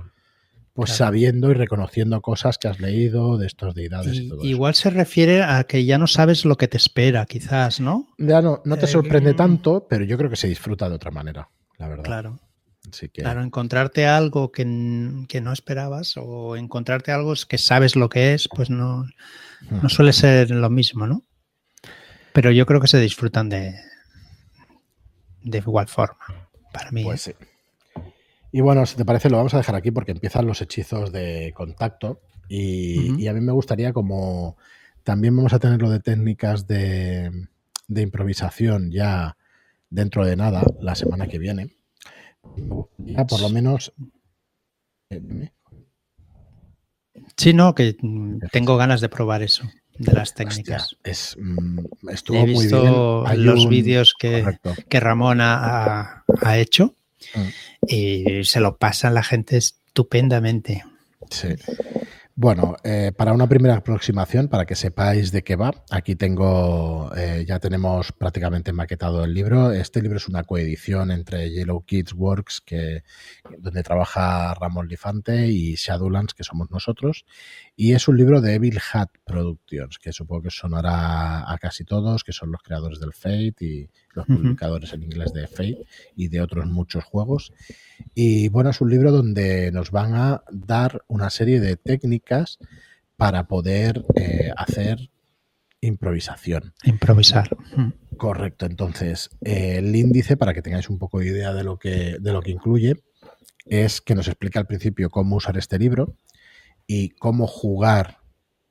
pues 0.76 0.92
sabiendo 0.92 1.50
y 1.50 1.54
reconociendo 1.54 2.22
cosas 2.22 2.58
que 2.58 2.68
has 2.68 2.82
leído 2.82 3.38
de 3.38 3.48
estos 3.48 3.74
deidades 3.74 4.14
y, 4.20 4.28
todo 4.28 4.44
Igual 4.44 4.76
se 4.76 4.90
refiere 4.90 5.42
a 5.42 5.64
que 5.64 5.86
ya 5.86 5.98
no 5.98 6.06
sabes 6.06 6.44
lo 6.44 6.58
que 6.58 6.68
te 6.68 6.76
espera, 6.76 7.26
quizás, 7.26 7.80
¿no? 7.80 8.10
Ya 8.18 8.42
no, 8.42 8.62
no 8.66 8.78
te 8.78 8.86
sorprende 8.86 9.32
eh, 9.32 9.36
tanto, 9.36 9.88
pero 9.90 10.04
yo 10.04 10.18
creo 10.18 10.30
que 10.30 10.36
se 10.36 10.50
disfruta 10.50 10.90
de 10.90 10.96
otra 10.96 11.12
manera, 11.12 11.50
la 11.78 11.88
verdad. 11.88 12.04
Claro. 12.04 12.40
Claro, 13.14 13.42
encontrarte 13.42 14.06
algo 14.06 14.52
que, 14.52 14.64
no 14.66 15.54
esperabas 15.54 16.18
o 16.18 16.56
encontrarte 16.56 17.12
algo 17.12 17.34
que 17.48 17.58
sabes 17.58 17.96
lo 17.96 18.10
que 18.10 18.36
es, 18.36 18.48
pues 18.48 18.70
no, 18.70 19.08
no 19.72 19.82
hmm. 19.82 19.90
suele 19.90 20.14
ser 20.14 20.52
lo 20.52 20.70
mismo, 20.70 21.08
¿no? 21.08 21.24
Pero 22.32 22.52
yo 22.52 22.68
creo 22.68 22.82
que 22.82 22.88
se 22.88 23.00
disfrutan 23.00 23.50
de, 23.50 23.74
de 25.42 25.58
igual 25.58 25.88
forma, 25.88 26.50
para 26.72 26.92
mí. 26.92 27.04
Pues 27.04 27.30
¿eh? 27.30 27.36
Y 28.56 28.62
bueno, 28.62 28.86
si 28.86 28.96
te 28.96 29.04
parece, 29.04 29.30
lo 29.30 29.36
vamos 29.36 29.54
a 29.54 29.58
dejar 29.58 29.76
aquí 29.76 29.92
porque 29.92 30.14
empiezan 30.14 30.48
los 30.48 30.62
hechizos 30.62 31.12
de 31.12 31.52
contacto. 31.54 32.22
Y, 32.48 33.28
a 33.28 33.34
mí 33.34 33.42
me 33.42 33.52
gustaría, 33.52 33.92
como 33.92 34.56
también 35.04 35.36
vamos 35.36 35.52
a 35.52 35.60
tener 35.60 35.82
lo 35.82 35.90
de 35.90 36.00
técnicas 36.00 36.66
de, 36.66 37.50
improvisación 37.90 38.92
ya 38.92 39.36
dentro 39.90 40.26
de 40.26 40.38
nada, 40.38 40.64
la 40.80 40.96
semana 40.96 41.28
que 41.28 41.38
viene. 41.38 41.72
Ya 42.98 43.28
por 43.28 43.42
lo 43.42 43.50
menos. 43.50 43.92
Eh, 45.10 45.50
sí, 47.36 47.52
no, 47.54 47.76
que 47.76 47.98
tengo 48.54 48.78
ganas 48.78 49.02
de 49.02 49.10
probar 49.10 49.44
eso 49.44 49.70
de 49.98 50.14
las 50.14 50.34
técnicas. 50.34 50.96
es, 51.04 51.36
mm, 51.38 52.10
estuvo 52.10 52.38
He 52.38 52.46
visto 52.46 53.26
muy 53.26 53.36
bien. 53.36 53.46
los 53.48 53.68
vídeos 53.68 54.16
que, 54.18 54.58
que 54.88 55.00
Ramón 55.02 55.42
ha, 55.42 56.24
ha 56.42 56.58
hecho 56.58 56.96
y 57.88 58.44
se 58.44 58.60
lo 58.60 58.78
pasa 58.78 59.10
la 59.10 59.24
gente 59.24 59.58
estupendamente. 59.58 60.84
Sí. 61.30 61.56
Bueno, 62.38 62.76
eh, 62.84 63.14
para 63.16 63.32
una 63.32 63.48
primera 63.48 63.78
aproximación, 63.78 64.50
para 64.50 64.66
que 64.66 64.76
sepáis 64.76 65.32
de 65.32 65.42
qué 65.42 65.56
va, 65.56 65.72
aquí 65.90 66.18
tengo, 66.18 67.10
eh, 67.16 67.46
ya 67.48 67.60
tenemos 67.60 68.12
prácticamente 68.12 68.74
maquetado 68.74 69.24
el 69.24 69.34
libro. 69.34 69.72
Este 69.72 70.02
libro 70.02 70.18
es 70.18 70.28
una 70.28 70.44
coedición 70.44 71.12
entre 71.12 71.50
Yellow 71.50 71.86
Kids 71.86 72.12
Works, 72.12 72.60
que, 72.60 73.04
donde 73.58 73.84
trabaja 73.84 74.54
Ramón 74.54 74.90
Lifante, 74.90 75.48
y 75.48 75.76
Shadowlands, 75.76 76.34
que 76.34 76.44
somos 76.44 76.70
nosotros. 76.72 77.26
Y 77.78 77.92
es 77.92 78.08
un 78.08 78.18
libro 78.18 78.40
de 78.40 78.54
Evil 78.54 78.80
Hat 78.94 79.10
Productions, 79.26 80.00
que 80.00 80.14
supongo 80.14 80.44
que 80.44 80.50
sonará 80.50 81.52
a 81.52 81.58
casi 81.58 81.84
todos, 81.84 82.24
que 82.24 82.32
son 82.32 82.52
los 82.52 82.62
creadores 82.62 83.02
del 83.02 83.12
Fate 83.12 83.56
y 83.60 83.90
los 84.14 84.26
publicadores 84.26 84.94
en 84.94 85.04
inglés 85.04 85.34
de 85.34 85.46
Fate 85.46 85.86
y 86.16 86.30
de 86.30 86.40
otros 86.40 86.66
muchos 86.68 87.04
juegos. 87.04 87.52
Y 88.14 88.48
bueno, 88.48 88.70
es 88.70 88.80
un 88.80 88.90
libro 88.90 89.12
donde 89.12 89.74
nos 89.74 89.92
van 89.92 90.16
a 90.16 90.44
dar 90.52 91.04
una 91.08 91.30
serie 91.30 91.60
de 91.60 91.76
técnicas 91.76 92.60
para 93.18 93.48
poder 93.48 94.06
eh, 94.16 94.52
hacer 94.56 95.10
improvisación. 95.82 96.74
Improvisar. 96.86 97.58
Correcto. 98.16 98.66
Entonces, 98.66 99.32
el 99.42 99.94
índice, 99.94 100.38
para 100.38 100.54
que 100.54 100.62
tengáis 100.62 100.90
un 100.90 100.98
poco 100.98 101.20
de 101.20 101.28
idea 101.28 101.54
de 101.54 101.66
lo 101.66 101.78
que, 101.78 102.18
de 102.22 102.32
lo 102.32 102.42
que 102.42 102.52
incluye, 102.52 103.04
es 103.66 104.00
que 104.00 104.16
nos 104.16 104.30
explica 104.30 104.60
al 104.60 104.68
principio 104.68 105.10
cómo 105.10 105.36
usar 105.36 105.58
este 105.58 105.78
libro 105.78 106.16
y 106.88 107.10
cómo 107.10 107.48
jugar 107.48 108.20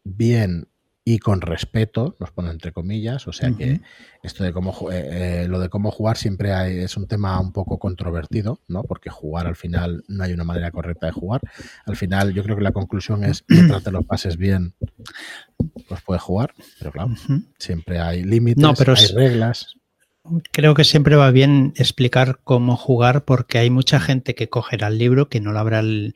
bien 0.05 0.69
y 1.07 1.19
con 1.19 1.43
respeto, 1.43 2.17
nos 2.19 2.31
pone 2.31 2.51
entre 2.51 2.73
comillas, 2.73 3.29
o 3.29 3.33
sea 3.33 3.53
que 3.53 3.83
esto 4.23 4.43
de 4.43 4.55
cómo 4.55 4.91
eh, 4.91 5.43
eh, 5.43 5.49
lo 5.49 5.61
de 5.61 5.69
cómo 5.69 5.91
jugar 5.91 6.17
siempre 6.17 6.55
hay, 6.55 6.79
es 6.79 6.97
un 6.97 7.07
tema 7.07 7.39
un 7.39 7.53
poco 7.53 7.79
controvertido, 7.79 8.61
¿no? 8.69 8.85
Porque 8.85 9.11
jugar 9.11 9.47
al 9.47 9.55
final 9.55 10.03
no 10.09 10.25
hay 10.25 10.33
una 10.33 10.45
manera 10.45 10.71
correcta 10.71 11.07
de 11.07 11.13
jugar. 11.13 11.43
Al 11.85 11.97
final 11.97 12.33
yo 12.33 12.43
creo 12.43 12.57
que 12.57 12.63
la 12.63 12.73
conclusión 12.73 13.23
es 13.23 13.45
mientras 13.49 13.85
te 13.85 13.91
lo 13.91 14.03
pases 14.03 14.39
bien, 14.39 14.73
pues 15.89 16.01
puedes 16.01 16.23
jugar, 16.23 16.55
pero 16.79 16.91
claro, 16.91 17.15
siempre 17.59 18.01
hay 18.01 18.25
límites, 18.25 18.65
hay 18.81 19.07
reglas. 19.15 19.77
Creo 20.53 20.75
que 20.75 20.85
siempre 20.85 21.17
va 21.17 21.31
bien 21.31 21.75
explicar 21.77 22.41
cómo 22.45 22.77
jugar 22.77 23.25
porque 23.25 23.59
hay 23.59 23.69
mucha 23.69 24.01
gente 24.01 24.35
que 24.35 24.49
cogerá 24.49 24.89
el 24.89 24.99
libro 24.99 25.29
que 25.29 25.41
no 25.41 25.53
lo 25.53 25.59
habrá 25.59 25.83
eh, 25.83 26.13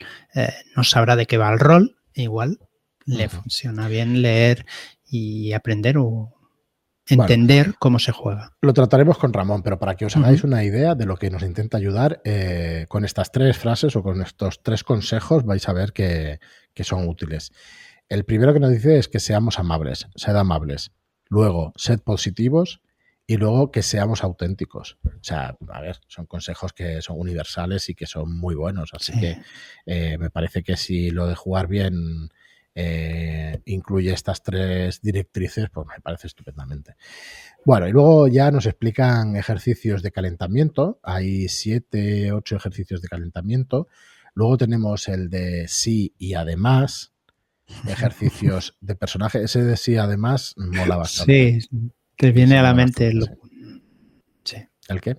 no 0.74 0.82
sabrá 0.82 1.14
de 1.14 1.26
qué 1.26 1.36
va 1.36 1.52
el 1.52 1.58
rol, 1.58 1.96
igual 2.14 2.58
le 3.04 3.28
funciona 3.28 3.88
bien 3.88 4.22
leer 4.22 4.66
y 5.04 5.52
aprender 5.52 5.98
o 5.98 6.34
entender 7.06 7.74
cómo 7.78 7.98
se 7.98 8.12
juega. 8.12 8.52
Lo 8.60 8.74
trataremos 8.74 9.18
con 9.18 9.32
Ramón, 9.32 9.62
pero 9.62 9.78
para 9.78 9.94
que 9.94 10.04
os 10.04 10.16
hagáis 10.16 10.44
una 10.44 10.64
idea 10.64 10.94
de 10.94 11.06
lo 11.06 11.16
que 11.16 11.30
nos 11.30 11.42
intenta 11.42 11.78
ayudar, 11.78 12.20
eh, 12.24 12.86
con 12.88 13.04
estas 13.04 13.32
tres 13.32 13.56
frases 13.56 13.96
o 13.96 14.02
con 14.02 14.20
estos 14.20 14.62
tres 14.62 14.84
consejos 14.84 15.44
vais 15.44 15.68
a 15.68 15.72
ver 15.72 15.92
que, 15.92 16.38
que 16.74 16.84
son 16.84 17.08
útiles. 17.08 17.52
El 18.08 18.24
primero 18.24 18.52
que 18.52 18.60
nos 18.60 18.70
dice 18.70 18.98
es 18.98 19.08
que 19.08 19.20
seamos 19.20 19.58
amables, 19.58 20.06
sed 20.16 20.36
amables. 20.36 20.92
Luego, 21.30 21.72
sed 21.76 22.00
positivos 22.00 22.80
y 23.30 23.36
luego 23.36 23.70
que 23.70 23.82
seamos 23.82 24.24
auténticos. 24.24 24.96
O 25.04 25.22
sea, 25.22 25.54
a 25.68 25.80
ver, 25.82 25.98
son 26.06 26.24
consejos 26.24 26.72
que 26.72 27.02
son 27.02 27.20
universales 27.20 27.86
y 27.90 27.94
que 27.94 28.06
son 28.06 28.34
muy 28.34 28.54
buenos. 28.54 28.94
Así 28.94 29.12
que 29.20 29.36
eh, 29.84 30.16
me 30.16 30.30
parece 30.30 30.62
que 30.62 30.78
si 30.78 31.10
lo 31.10 31.26
de 31.26 31.34
jugar 31.34 31.68
bien 31.68 32.30
eh, 32.74 33.60
incluye 33.66 34.12
estas 34.12 34.42
tres 34.42 35.02
directrices, 35.02 35.68
pues 35.68 35.86
me 35.86 36.00
parece 36.00 36.26
estupendamente. 36.26 36.96
Bueno, 37.66 37.86
y 37.86 37.92
luego 37.92 38.28
ya 38.28 38.50
nos 38.50 38.64
explican 38.64 39.36
ejercicios 39.36 40.02
de 40.02 40.10
calentamiento. 40.10 40.98
Hay 41.02 41.48
siete, 41.48 42.32
ocho 42.32 42.56
ejercicios 42.56 43.02
de 43.02 43.08
calentamiento. 43.08 43.88
Luego 44.32 44.56
tenemos 44.56 45.06
el 45.06 45.28
de 45.28 45.68
sí 45.68 46.14
y 46.16 46.32
además, 46.32 47.12
ejercicios 47.86 48.78
de 48.80 48.94
personaje. 48.94 49.42
Ese 49.42 49.62
de 49.64 49.76
sí 49.76 49.98
además 49.98 50.54
mola 50.56 50.96
bastante. 50.96 51.60
Sí, 51.60 51.68
te 52.18 52.32
viene 52.32 52.58
a 52.58 52.62
la 52.62 52.74
mente 52.74 53.08
el... 53.08 53.38
Sí. 54.44 54.56
¿El 54.88 55.00
qué? 55.00 55.16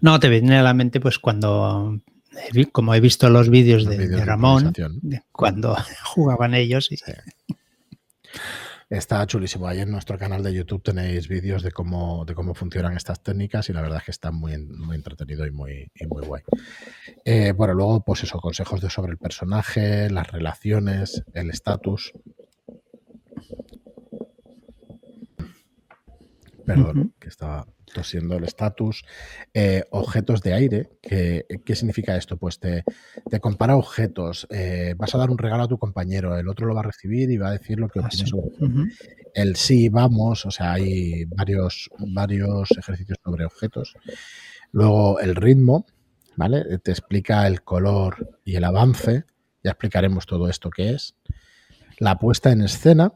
No, 0.00 0.18
te 0.20 0.28
viene 0.28 0.58
a 0.58 0.62
la 0.62 0.74
mente 0.74 1.00
pues 1.00 1.18
cuando 1.18 2.00
como 2.72 2.94
he 2.94 3.00
visto 3.00 3.28
los 3.28 3.50
vídeos 3.50 3.84
de, 3.84 4.24
Ramón, 4.24 4.72
cuando 5.32 5.76
jugaban 6.04 6.54
ellos. 6.54 6.88
Está 8.88 9.26
chulísimo. 9.26 9.66
Ahí 9.66 9.80
en 9.80 9.90
nuestro 9.90 10.18
canal 10.18 10.42
de 10.42 10.52
YouTube 10.52 10.82
tenéis 10.82 11.26
vídeos 11.26 11.62
de 11.62 11.72
cómo, 11.72 12.24
de 12.26 12.34
cómo 12.34 12.54
funcionan 12.54 12.96
estas 12.96 13.22
técnicas 13.22 13.68
y 13.68 13.72
la 13.72 13.80
verdad 13.80 13.98
es 13.98 14.04
que 14.04 14.10
está 14.10 14.30
muy, 14.30 14.58
muy 14.58 14.96
entretenido 14.96 15.46
y 15.46 15.50
muy, 15.50 15.90
muy 16.08 16.26
guay. 16.26 16.42
Eh, 17.24 17.52
bueno, 17.52 17.74
luego, 17.74 18.04
pues 18.04 18.22
eso, 18.24 18.38
consejos 18.38 18.80
de 18.80 18.90
sobre 18.90 19.12
el 19.12 19.18
personaje, 19.18 20.10
las 20.10 20.30
relaciones, 20.30 21.22
el 21.32 21.50
estatus. 21.50 22.12
Perdón, 26.64 27.14
que 27.18 27.28
estaba 27.28 27.66
tosiendo 27.92 28.36
el 28.36 28.44
estatus. 28.44 29.04
Eh, 29.54 29.84
objetos 29.90 30.42
de 30.42 30.54
aire. 30.54 30.90
¿Qué, 31.02 31.44
¿Qué, 31.64 31.76
significa 31.76 32.16
esto? 32.16 32.36
Pues 32.36 32.58
te, 32.58 32.84
te 33.30 33.40
compara 33.40 33.76
objetos. 33.76 34.46
Eh, 34.50 34.94
vas 34.96 35.14
a 35.14 35.18
dar 35.18 35.30
un 35.30 35.38
regalo 35.38 35.64
a 35.64 35.68
tu 35.68 35.78
compañero, 35.78 36.36
el 36.36 36.48
otro 36.48 36.66
lo 36.66 36.74
va 36.74 36.80
a 36.80 36.84
recibir 36.84 37.30
y 37.30 37.36
va 37.36 37.48
a 37.48 37.52
decir 37.52 37.78
lo 37.78 37.88
que 37.88 38.00
ah, 38.00 38.08
El 39.34 39.56
sí, 39.56 39.88
vamos. 39.88 40.46
O 40.46 40.50
sea, 40.50 40.72
hay 40.72 41.24
varios, 41.26 41.90
varios 41.98 42.70
ejercicios 42.72 43.18
sobre 43.22 43.44
objetos. 43.44 43.94
Luego 44.72 45.20
el 45.20 45.36
ritmo, 45.36 45.86
¿vale? 46.36 46.78
Te 46.78 46.90
explica 46.90 47.46
el 47.46 47.62
color 47.62 48.38
y 48.44 48.56
el 48.56 48.64
avance. 48.64 49.24
Ya 49.62 49.72
explicaremos 49.72 50.26
todo 50.26 50.48
esto 50.48 50.70
que 50.70 50.90
es. 50.90 51.14
La 51.98 52.18
puesta 52.18 52.50
en 52.50 52.62
escena, 52.62 53.12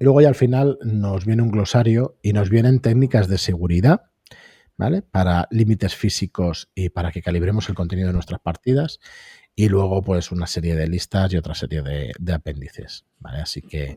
luego 0.00 0.20
ya 0.20 0.28
al 0.28 0.34
final 0.34 0.78
nos 0.82 1.24
viene 1.24 1.42
un 1.42 1.50
glosario 1.50 2.18
y 2.22 2.32
nos 2.32 2.50
vienen 2.50 2.80
técnicas 2.80 3.28
de 3.28 3.38
seguridad, 3.38 4.10
¿vale? 4.76 5.02
Para 5.02 5.46
límites 5.50 5.94
físicos 5.94 6.70
y 6.74 6.88
para 6.88 7.12
que 7.12 7.22
calibremos 7.22 7.68
el 7.68 7.74
contenido 7.74 8.08
de 8.08 8.14
nuestras 8.14 8.40
partidas. 8.40 8.98
Y 9.56 9.68
luego, 9.68 10.02
pues, 10.02 10.32
una 10.32 10.48
serie 10.48 10.74
de 10.74 10.88
listas 10.88 11.32
y 11.32 11.36
otra 11.36 11.54
serie 11.54 11.82
de, 11.82 12.32
apéndices, 12.32 13.04
¿vale? 13.20 13.38
Así 13.38 13.62
que 13.62 13.96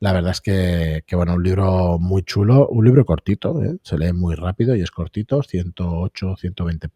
la 0.00 0.12
verdad 0.12 0.32
es 0.32 0.40
que, 0.42 1.02
bueno, 1.12 1.34
un 1.34 1.42
libro 1.42 1.98
muy 1.98 2.22
chulo, 2.22 2.68
un 2.68 2.84
libro 2.84 3.06
cortito, 3.06 3.62
¿eh? 3.64 3.78
se 3.82 3.98
lee 3.98 4.12
muy 4.12 4.34
rápido 4.34 4.76
y 4.76 4.82
es 4.82 4.90
cortito, 4.90 5.42
108, 5.42 6.36
120, 6.36 6.88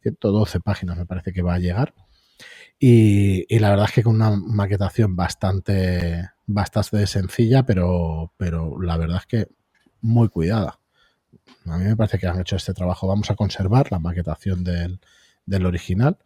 112 0.00 0.60
páginas 0.60 0.96
me 0.96 1.06
parece 1.06 1.32
que 1.32 1.42
va 1.42 1.54
a 1.54 1.58
llegar. 1.58 1.92
Y, 2.78 3.58
la 3.58 3.70
verdad 3.70 3.86
es 3.88 3.94
que 3.94 4.02
con 4.02 4.16
una 4.16 4.30
maquetación 4.30 5.16
bastante, 5.16 6.30
bastante 6.46 7.06
sencilla, 7.06 7.64
pero, 7.64 8.32
pero 8.36 8.80
la 8.80 8.96
verdad 8.96 9.18
es 9.18 9.26
que 9.26 9.48
muy 10.00 10.28
cuidada. 10.28 10.78
A 11.66 11.78
mí 11.78 11.84
me 11.84 11.96
parece 11.96 12.18
que 12.18 12.26
han 12.26 12.40
hecho 12.40 12.56
este 12.56 12.74
trabajo. 12.74 13.06
Vamos 13.06 13.30
a 13.30 13.36
conservar 13.36 13.90
la 13.90 13.98
maquetación 13.98 14.62
del, 14.64 15.00
del 15.46 15.66
original. 15.66 16.18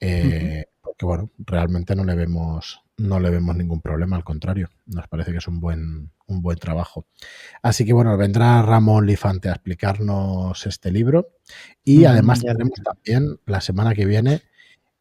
Eh, 0.00 0.66
porque 0.80 1.04
bueno, 1.06 1.30
realmente 1.38 1.94
no 1.94 2.04
le 2.04 2.14
vemos 2.14 2.82
no 3.02 3.18
le 3.20 3.30
vemos 3.30 3.56
ningún 3.56 3.80
problema, 3.80 4.16
al 4.16 4.24
contrario, 4.24 4.70
nos 4.86 5.08
parece 5.08 5.32
que 5.32 5.38
es 5.38 5.48
un 5.48 5.60
buen, 5.60 6.12
un 6.26 6.42
buen 6.42 6.58
trabajo. 6.58 7.06
Así 7.62 7.84
que 7.84 7.92
bueno, 7.92 8.16
vendrá 8.16 8.62
Ramón 8.62 9.06
Lifante 9.06 9.48
a 9.48 9.52
explicarnos 9.52 10.66
este 10.66 10.92
libro 10.92 11.30
y 11.84 12.04
además 12.04 12.42
tendremos 12.42 12.80
también 12.82 13.40
la 13.46 13.60
semana 13.60 13.94
que 13.94 14.06
viene 14.06 14.42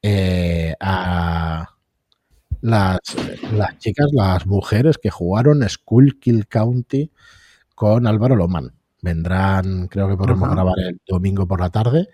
eh, 0.02 0.76
a 0.80 1.68
las, 2.62 3.00
las, 3.54 3.78
chicas, 3.80 4.08
las 4.14 4.46
mujeres 4.46 4.98
que 4.98 5.10
jugaron 5.10 5.68
Skullkill 5.68 6.48
County 6.48 7.12
con 7.76 8.08
Álvaro 8.08 8.36
Loman. 8.36 8.74
Vendrán, 9.02 9.88
creo 9.88 10.08
que 10.08 10.18
podremos 10.18 10.50
grabar 10.50 10.78
el 10.80 11.02
domingo 11.08 11.48
por 11.48 11.60
la 11.60 11.70
tarde. 11.70 12.08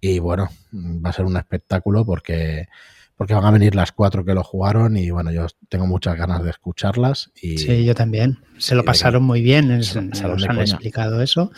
Y 0.00 0.18
bueno, 0.20 0.48
va 0.72 1.10
a 1.10 1.12
ser 1.12 1.24
un 1.24 1.36
espectáculo 1.36 2.04
porque 2.04 2.68
porque 3.20 3.34
van 3.34 3.44
a 3.44 3.50
venir 3.50 3.74
las 3.74 3.92
cuatro 3.92 4.24
que 4.24 4.32
lo 4.32 4.42
jugaron 4.42 4.96
y 4.96 5.10
bueno, 5.10 5.30
yo 5.30 5.46
tengo 5.68 5.86
muchas 5.86 6.16
ganas 6.16 6.42
de 6.42 6.48
escucharlas. 6.48 7.30
Y, 7.34 7.58
sí, 7.58 7.84
yo 7.84 7.94
también. 7.94 8.38
Se 8.56 8.74
lo 8.74 8.82
pasaron 8.82 9.24
muy 9.24 9.42
bien, 9.42 9.84
se, 9.84 10.00
nos 10.00 10.22
han 10.48 10.58
explicado 10.58 11.20
eso. 11.20 11.52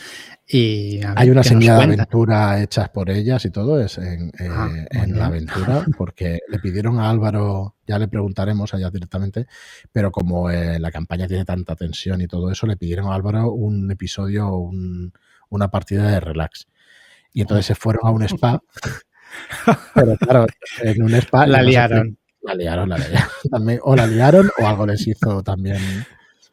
Y 0.44 0.98
Hay 1.14 1.30
una 1.30 1.44
semilla 1.44 1.76
de 1.76 1.84
aventura 1.84 2.60
hechas 2.60 2.88
por 2.88 3.10
ellas 3.10 3.44
y 3.44 3.50
todo, 3.50 3.80
es 3.80 3.96
en, 3.98 4.32
ah, 4.50 4.70
eh, 4.90 5.06
la 5.06 5.26
aventura, 5.26 5.86
porque 5.96 6.40
le 6.48 6.58
pidieron 6.58 6.98
a 6.98 7.08
Álvaro, 7.08 7.76
ya 7.86 7.96
le 7.96 8.08
preguntaremos 8.08 8.74
allá 8.74 8.90
directamente, 8.90 9.46
pero 9.92 10.10
como 10.10 10.50
eh, 10.50 10.80
la 10.80 10.90
campaña 10.90 11.28
tiene 11.28 11.44
tanta 11.44 11.76
tensión 11.76 12.20
y 12.22 12.26
todo 12.26 12.50
eso, 12.50 12.66
le 12.66 12.76
pidieron 12.76 13.06
a 13.06 13.14
Álvaro 13.14 13.52
un 13.52 13.88
episodio, 13.88 14.52
un, 14.56 15.12
una 15.48 15.68
partida 15.68 16.10
de 16.10 16.18
relax. 16.18 16.66
Y 17.32 17.42
entonces 17.42 17.66
se 17.66 17.76
fueron 17.76 18.04
a 18.04 18.10
un 18.10 18.24
spa 18.24 18.60
Pero 19.94 20.16
claro, 20.16 20.46
en 20.82 21.02
un 21.02 21.14
spa. 21.14 21.46
La 21.46 21.62
liaron. 21.62 22.18
La 22.42 22.54
liaron, 22.54 22.88
la 22.88 22.98
liaron. 22.98 23.78
o 23.82 23.96
la 23.96 24.06
liaron 24.06 24.50
o 24.58 24.66
algo 24.66 24.86
les 24.86 25.06
hizo 25.06 25.42
también. 25.42 25.78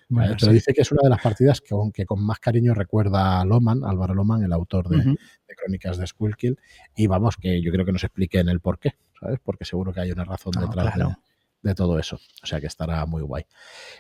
pero 0.10 0.52
dice 0.52 0.74
que 0.74 0.82
es 0.82 0.92
una 0.92 1.02
de 1.04 1.10
las 1.10 1.22
partidas 1.22 1.62
que, 1.62 1.76
que, 1.94 2.06
con 2.06 2.24
más 2.24 2.40
cariño 2.40 2.74
recuerda 2.74 3.42
a 3.42 3.46
Loman, 3.46 3.84
Álvaro 3.84 4.14
Loman, 4.14 4.44
el 4.44 4.54
autor 4.54 4.88
de, 4.90 5.18
Crónicas 5.56 5.98
de 5.98 6.08
Skullkill. 6.08 6.58
Y 6.96 7.08
vamos, 7.08 7.38
que 7.38 7.62
yo 7.62 7.72
creo 7.72 7.86
que 7.86 7.92
nos 7.92 8.04
expliquen 8.04 8.50
el 8.50 8.60
por 8.60 8.80
qué, 8.80 8.96
¿sabes? 9.20 9.40
Porque 9.44 9.66
seguro 9.66 9.92
que 9.92 10.02
hay 10.02 10.12
una 10.12 10.26
razón 10.26 10.54
detrás 10.60 10.94
de 11.62 11.76
todo 11.76 12.00
eso. 12.00 12.20
O 12.44 12.46
sea 12.46 12.60
que 12.60 12.68
estará 12.68 13.06
muy 13.06 13.22
guay. 13.22 13.46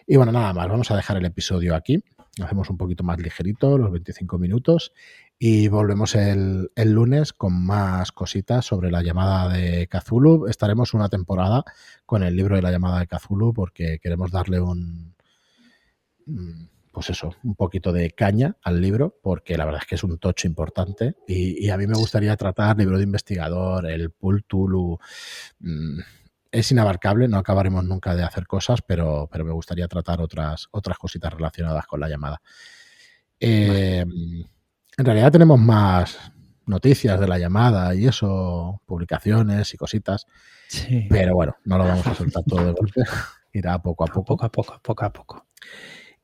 Y 0.07 0.15
bueno, 0.15 0.31
nada 0.31 0.53
más, 0.53 0.67
vamos 0.67 0.91
a 0.91 0.95
dejar 0.95 1.17
el 1.17 1.25
episodio 1.25 1.75
aquí. 1.75 2.03
Lo 2.37 2.45
hacemos 2.45 2.69
un 2.69 2.77
poquito 2.77 3.03
más 3.03 3.19
ligerito, 3.19 3.77
los 3.77 3.91
25 3.91 4.37
minutos. 4.37 4.93
Y 5.41 5.69
volvemos 5.69 6.15
el, 6.15 6.69
el, 6.75 6.91
lunes 6.91 7.31
con 7.31 7.65
más 7.65 8.11
cositas 8.11 8.65
sobre 8.65 8.91
la 8.91 9.01
llamada 9.01 9.47
de 9.47 9.87
Cthulhu. 9.87 10.47
Estaremos 10.47 10.93
una 10.93 11.07
temporada 11.07 11.63
con 12.05 12.23
el 12.23 12.35
libro 12.35 12.57
de 12.57 12.61
la 12.61 12.71
llamada 12.71 12.99
de 12.99 13.07
Cthulhu 13.07 13.53
porque 13.53 13.99
queremos 13.99 14.31
darle 14.31 14.59
un 14.59 15.15
pues 16.91 17.11
eso, 17.11 17.35
un 17.43 17.55
poquito 17.55 17.93
de 17.93 18.11
caña 18.11 18.57
al 18.63 18.81
libro, 18.81 19.17
porque 19.21 19.57
la 19.57 19.65
verdad 19.65 19.81
es 19.83 19.87
que 19.87 19.95
es 19.95 20.03
un 20.03 20.17
tocho 20.17 20.47
importante 20.47 21.15
y, 21.27 21.69
a 21.69 21.77
mí 21.77 21.87
me 21.87 21.95
gustaría 21.95 22.35
tratar 22.35 22.77
libro 22.77 22.97
de 22.97 23.03
investigador, 23.03 23.89
el 23.89 24.11
Pultulu. 24.11 24.97
Mm, 25.59 25.99
es 26.51 26.71
inabarcable, 26.71 27.27
no 27.27 27.37
acabaremos 27.37 27.83
nunca 27.85 28.15
de 28.15 28.23
hacer 28.23 28.47
cosas, 28.47 28.81
pero, 28.81 29.29
pero 29.31 29.45
me 29.45 29.53
gustaría 29.53 29.87
tratar 29.87 30.19
otras, 30.19 30.67
otras 30.71 30.97
cositas 30.97 31.31
relacionadas 31.31 31.85
con 31.85 31.99
la 31.99 32.09
llamada. 32.09 32.41
Eh, 33.39 34.03
en 34.99 35.05
realidad 35.05 35.31
tenemos 35.31 35.57
más 35.57 36.33
noticias 36.65 37.17
de 37.19 37.27
la 37.27 37.39
llamada 37.39 37.95
y 37.95 38.05
eso, 38.05 38.81
publicaciones 38.85 39.73
y 39.73 39.77
cositas. 39.77 40.27
Pero 41.09 41.35
bueno, 41.35 41.55
no 41.63 41.77
lo 41.77 41.85
vamos 41.85 42.05
a 42.05 42.13
soltar 42.15 42.43
todo 42.43 42.65
de 42.65 42.73
golpe. 42.73 43.03
Irá 43.53 43.81
poco 43.81 44.03
a 44.03 44.07
poco. 44.07 44.25
Poco 44.25 44.45
a 44.45 44.51
poco, 44.51 44.79
poco 44.83 45.05
a 45.05 45.13
poco. 45.13 45.47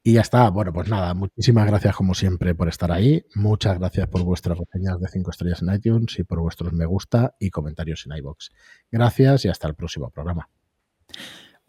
Y 0.03 0.13
ya 0.13 0.21
está. 0.21 0.49
Bueno, 0.49 0.73
pues 0.73 0.89
nada, 0.89 1.13
muchísimas 1.13 1.65
gracias 1.65 1.95
como 1.95 2.13
siempre 2.13 2.53
por 2.53 2.67
estar 2.67 2.91
ahí. 2.91 3.25
Muchas 3.33 3.79
gracias 3.79 4.09
por 4.09 4.23
vuestras 4.23 4.57
reseñas 4.59 4.99
de 4.99 5.07
5 5.07 5.31
estrellas 5.31 5.61
en 5.61 5.73
iTunes 5.73 6.19
y 6.19 6.23
por 6.23 6.41
vuestros 6.41 6.73
me 6.73 6.85
gusta 6.85 7.33
y 7.39 7.51
comentarios 7.51 8.05
en 8.05 8.17
iBox. 8.17 8.51
Gracias 8.91 9.45
y 9.45 9.47
hasta 9.47 9.69
el 9.69 9.75
próximo 9.75 10.11
programa. 10.11 10.49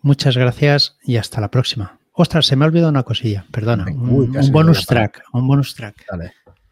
Muchas 0.02 0.36
gracias 0.36 0.98
y 1.04 1.18
hasta 1.18 1.40
la 1.40 1.52
próxima. 1.52 2.00
Ostras, 2.12 2.46
se 2.46 2.56
me 2.56 2.64
ha 2.64 2.68
olvidado 2.68 2.90
una 2.90 3.04
cosilla, 3.04 3.46
perdona. 3.52 3.84
un, 3.86 4.32
bonus 4.50 4.86
track, 4.86 5.22
un 5.32 5.46
bonus 5.46 5.76
track. 5.76 6.04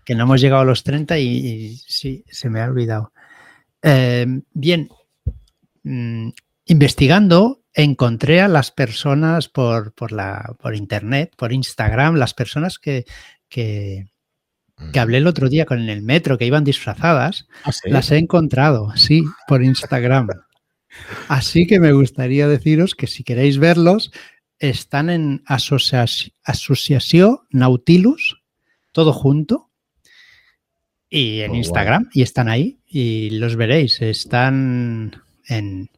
Que 0.05 0.15
no 0.15 0.25
hemos 0.25 0.41
llegado 0.41 0.63
a 0.63 0.67
los 0.67 0.85
30 0.85 1.19
y, 1.19 1.77
sí, 1.77 2.25
se 2.29 2.51
me 2.51 2.61
ha 2.61 2.67
olvidado. 2.67 3.13
Eh, 3.83 4.27
bien, 4.53 4.89
mm, 5.83 6.31
investigando 6.67 7.65
encontré 7.75 8.41
a 8.41 8.49
las 8.49 8.71
personas 8.71 9.49
por, 9.49 9.93
por, 9.95 10.13
la, 10.13 10.55
por 10.61 10.75
internet, 10.75 11.33
por 11.37 11.53
Instagram, 11.53 12.15
las 12.15 12.33
personas 12.33 12.79
que, 12.79 13.05
que, 13.49 14.07
que, 14.93 15.01
hablé 15.01 15.19
el 15.19 15.27
otro 15.27 15.49
día 15.49 15.67
con 15.67 15.81
el 15.81 16.03
metro, 16.03 16.39
que 16.39 16.47
iban 16.47 16.65
disfrazadas, 16.65 17.49
¿Ah, 17.65 17.73
las 17.85 18.13
he 18.13 18.19
encontrado, 18.19 18.95
sí, 18.97 19.25
por 19.49 19.63
Instagram. 19.63 20.29
Así 21.29 21.67
que 21.67 21.81
me 21.81 21.93
gustaría 21.93 22.47
deciros 22.47 22.95
que 22.95 23.09
si 23.09 23.25
queréis 23.25 23.59
verlos, 23.59 24.13
están 24.61 25.11
en 25.11 25.43
Asociación 25.47 27.41
Nautilus, 27.51 28.41
todo 28.93 29.13
junto, 29.13 29.71
y 31.09 31.41
en 31.41 31.55
Instagram, 31.55 32.09
y 32.13 32.23
están 32.23 32.49
ahí, 32.49 32.79
y 32.87 33.31
los 33.31 33.57
veréis. 33.57 34.01
Están 34.03 35.23
en, 35.49 35.91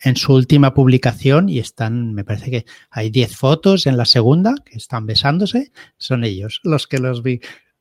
en 0.00 0.16
su 0.16 0.34
última 0.34 0.74
publicación 0.74 1.48
y 1.48 1.58
están, 1.58 2.14
me 2.14 2.24
parece 2.24 2.50
que 2.50 2.66
hay 2.90 3.10
10 3.10 3.36
fotos 3.36 3.86
en 3.86 3.96
la 3.96 4.06
segunda 4.06 4.54
que 4.64 4.76
están 4.76 5.06
besándose, 5.06 5.72
son 5.98 6.24
ellos 6.24 6.60
los 6.64 6.86
que 6.86 6.98
los 6.98 7.22
vi. 7.22 7.40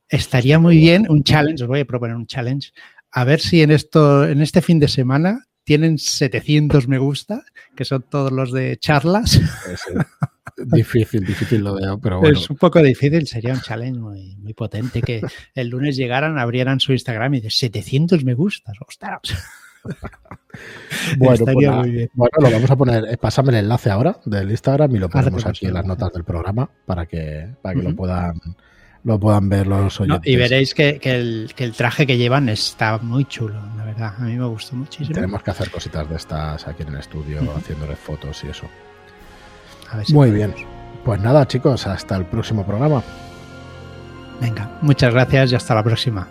Estaría 0.10 0.60
muy 0.60 0.78
bien 0.78 1.06
un 1.10 1.24
challenge, 1.24 1.64
os 1.64 1.68
voy 1.68 1.82
a 1.82 1.86
proponer 1.86 2.16
un 2.16 2.28
challenge, 2.28 2.72
a 3.12 3.24
ver 3.24 3.40
si 3.40 3.62
en 3.62 3.72
esto, 3.72 4.28
en 4.28 4.42
este 4.42 4.62
fin 4.62 4.80
de 4.80 4.88
semana 4.88 5.46
tienen 5.64 5.98
700 5.98 6.88
me 6.88 6.98
gusta, 6.98 7.44
que 7.76 7.86
son 7.86 8.04
todos 8.10 8.32
los 8.32 8.52
de 8.52 8.78
charlas. 8.78 9.40
Difícil, 10.66 11.26
difícil 11.26 11.62
lo 11.62 11.76
veo, 11.76 12.00
pero 12.00 12.20
bueno. 12.20 12.38
Es 12.38 12.50
un 12.50 12.58
poco 12.58 12.82
difícil, 12.82 13.28
sería 13.28 13.54
un 13.54 13.62
challenge 13.62 14.00
muy, 14.00 14.36
muy 14.38 14.54
potente 14.54 15.02
que 15.02 15.22
el 15.56 15.68
lunes 15.68 15.96
llegaran, 15.96 16.38
abrieran 16.38 16.80
su 16.80 16.92
Instagram 16.92 17.36
y 17.36 17.42
de 17.42 17.50
700 17.50 18.24
me 18.24 18.34
gustas, 18.34 18.78
ostras. 18.86 19.20
bueno, 21.18 21.46
pues 21.46 22.10
bueno, 22.14 22.32
lo 22.40 22.52
vamos 22.52 22.72
a 22.72 22.76
poner. 22.76 23.06
Eh, 23.10 23.18
pásame 23.18 23.50
el 23.50 23.60
enlace 23.60 23.90
ahora 23.90 24.18
del 24.26 24.52
Instagram 24.52 24.96
y 24.96 25.00
lo 25.00 25.10
ponemos 25.10 25.46
aquí 25.46 25.66
en 25.66 25.74
las 25.74 25.86
notas 25.86 26.12
del 26.14 26.24
programa 26.24 26.70
para 26.86 27.06
que, 27.06 27.56
para 27.62 27.76
que 27.76 27.84
lo 27.84 27.96
puedan 27.96 28.40
lo 29.04 29.20
puedan 29.20 29.48
ver 29.48 29.68
los 29.68 30.00
oyentes. 30.02 30.32
y 30.32 30.36
veréis 30.36 30.74
que, 30.74 31.00
el, 31.04 31.74
traje 31.76 32.06
que 32.06 32.18
llevan 32.18 32.50
está 32.50 32.98
muy 32.98 33.26
chulo, 33.26 33.62
la 33.78 33.86
verdad. 33.86 34.14
A 34.18 34.24
mí 34.24 34.36
me 34.36 34.46
gustó 34.46 34.76
muchísimo. 34.76 35.16
Tenemos 35.16 35.42
que 35.42 35.52
hacer 35.52 35.70
cositas 35.72 36.10
de 36.10 36.16
estas 36.16 36.68
aquí 36.68 36.84
en 36.84 36.90
el 36.90 37.00
estudio, 37.00 37.40
haciéndoles 37.56 37.98
fotos 37.98 38.44
y 38.44 38.50
eso. 38.50 38.68
Muy 40.14 40.32
bien. 40.32 40.54
Pues 41.04 41.20
nada, 41.22 41.48
chicos, 41.48 41.88
hasta 41.88 42.16
el 42.16 42.26
próximo 42.26 42.66
programa. 42.66 43.02
Venga, 44.42 44.70
muchas 44.82 45.14
gracias 45.14 45.52
y 45.52 45.56
hasta 45.56 45.76
la 45.76 45.84
próxima. 45.84 46.28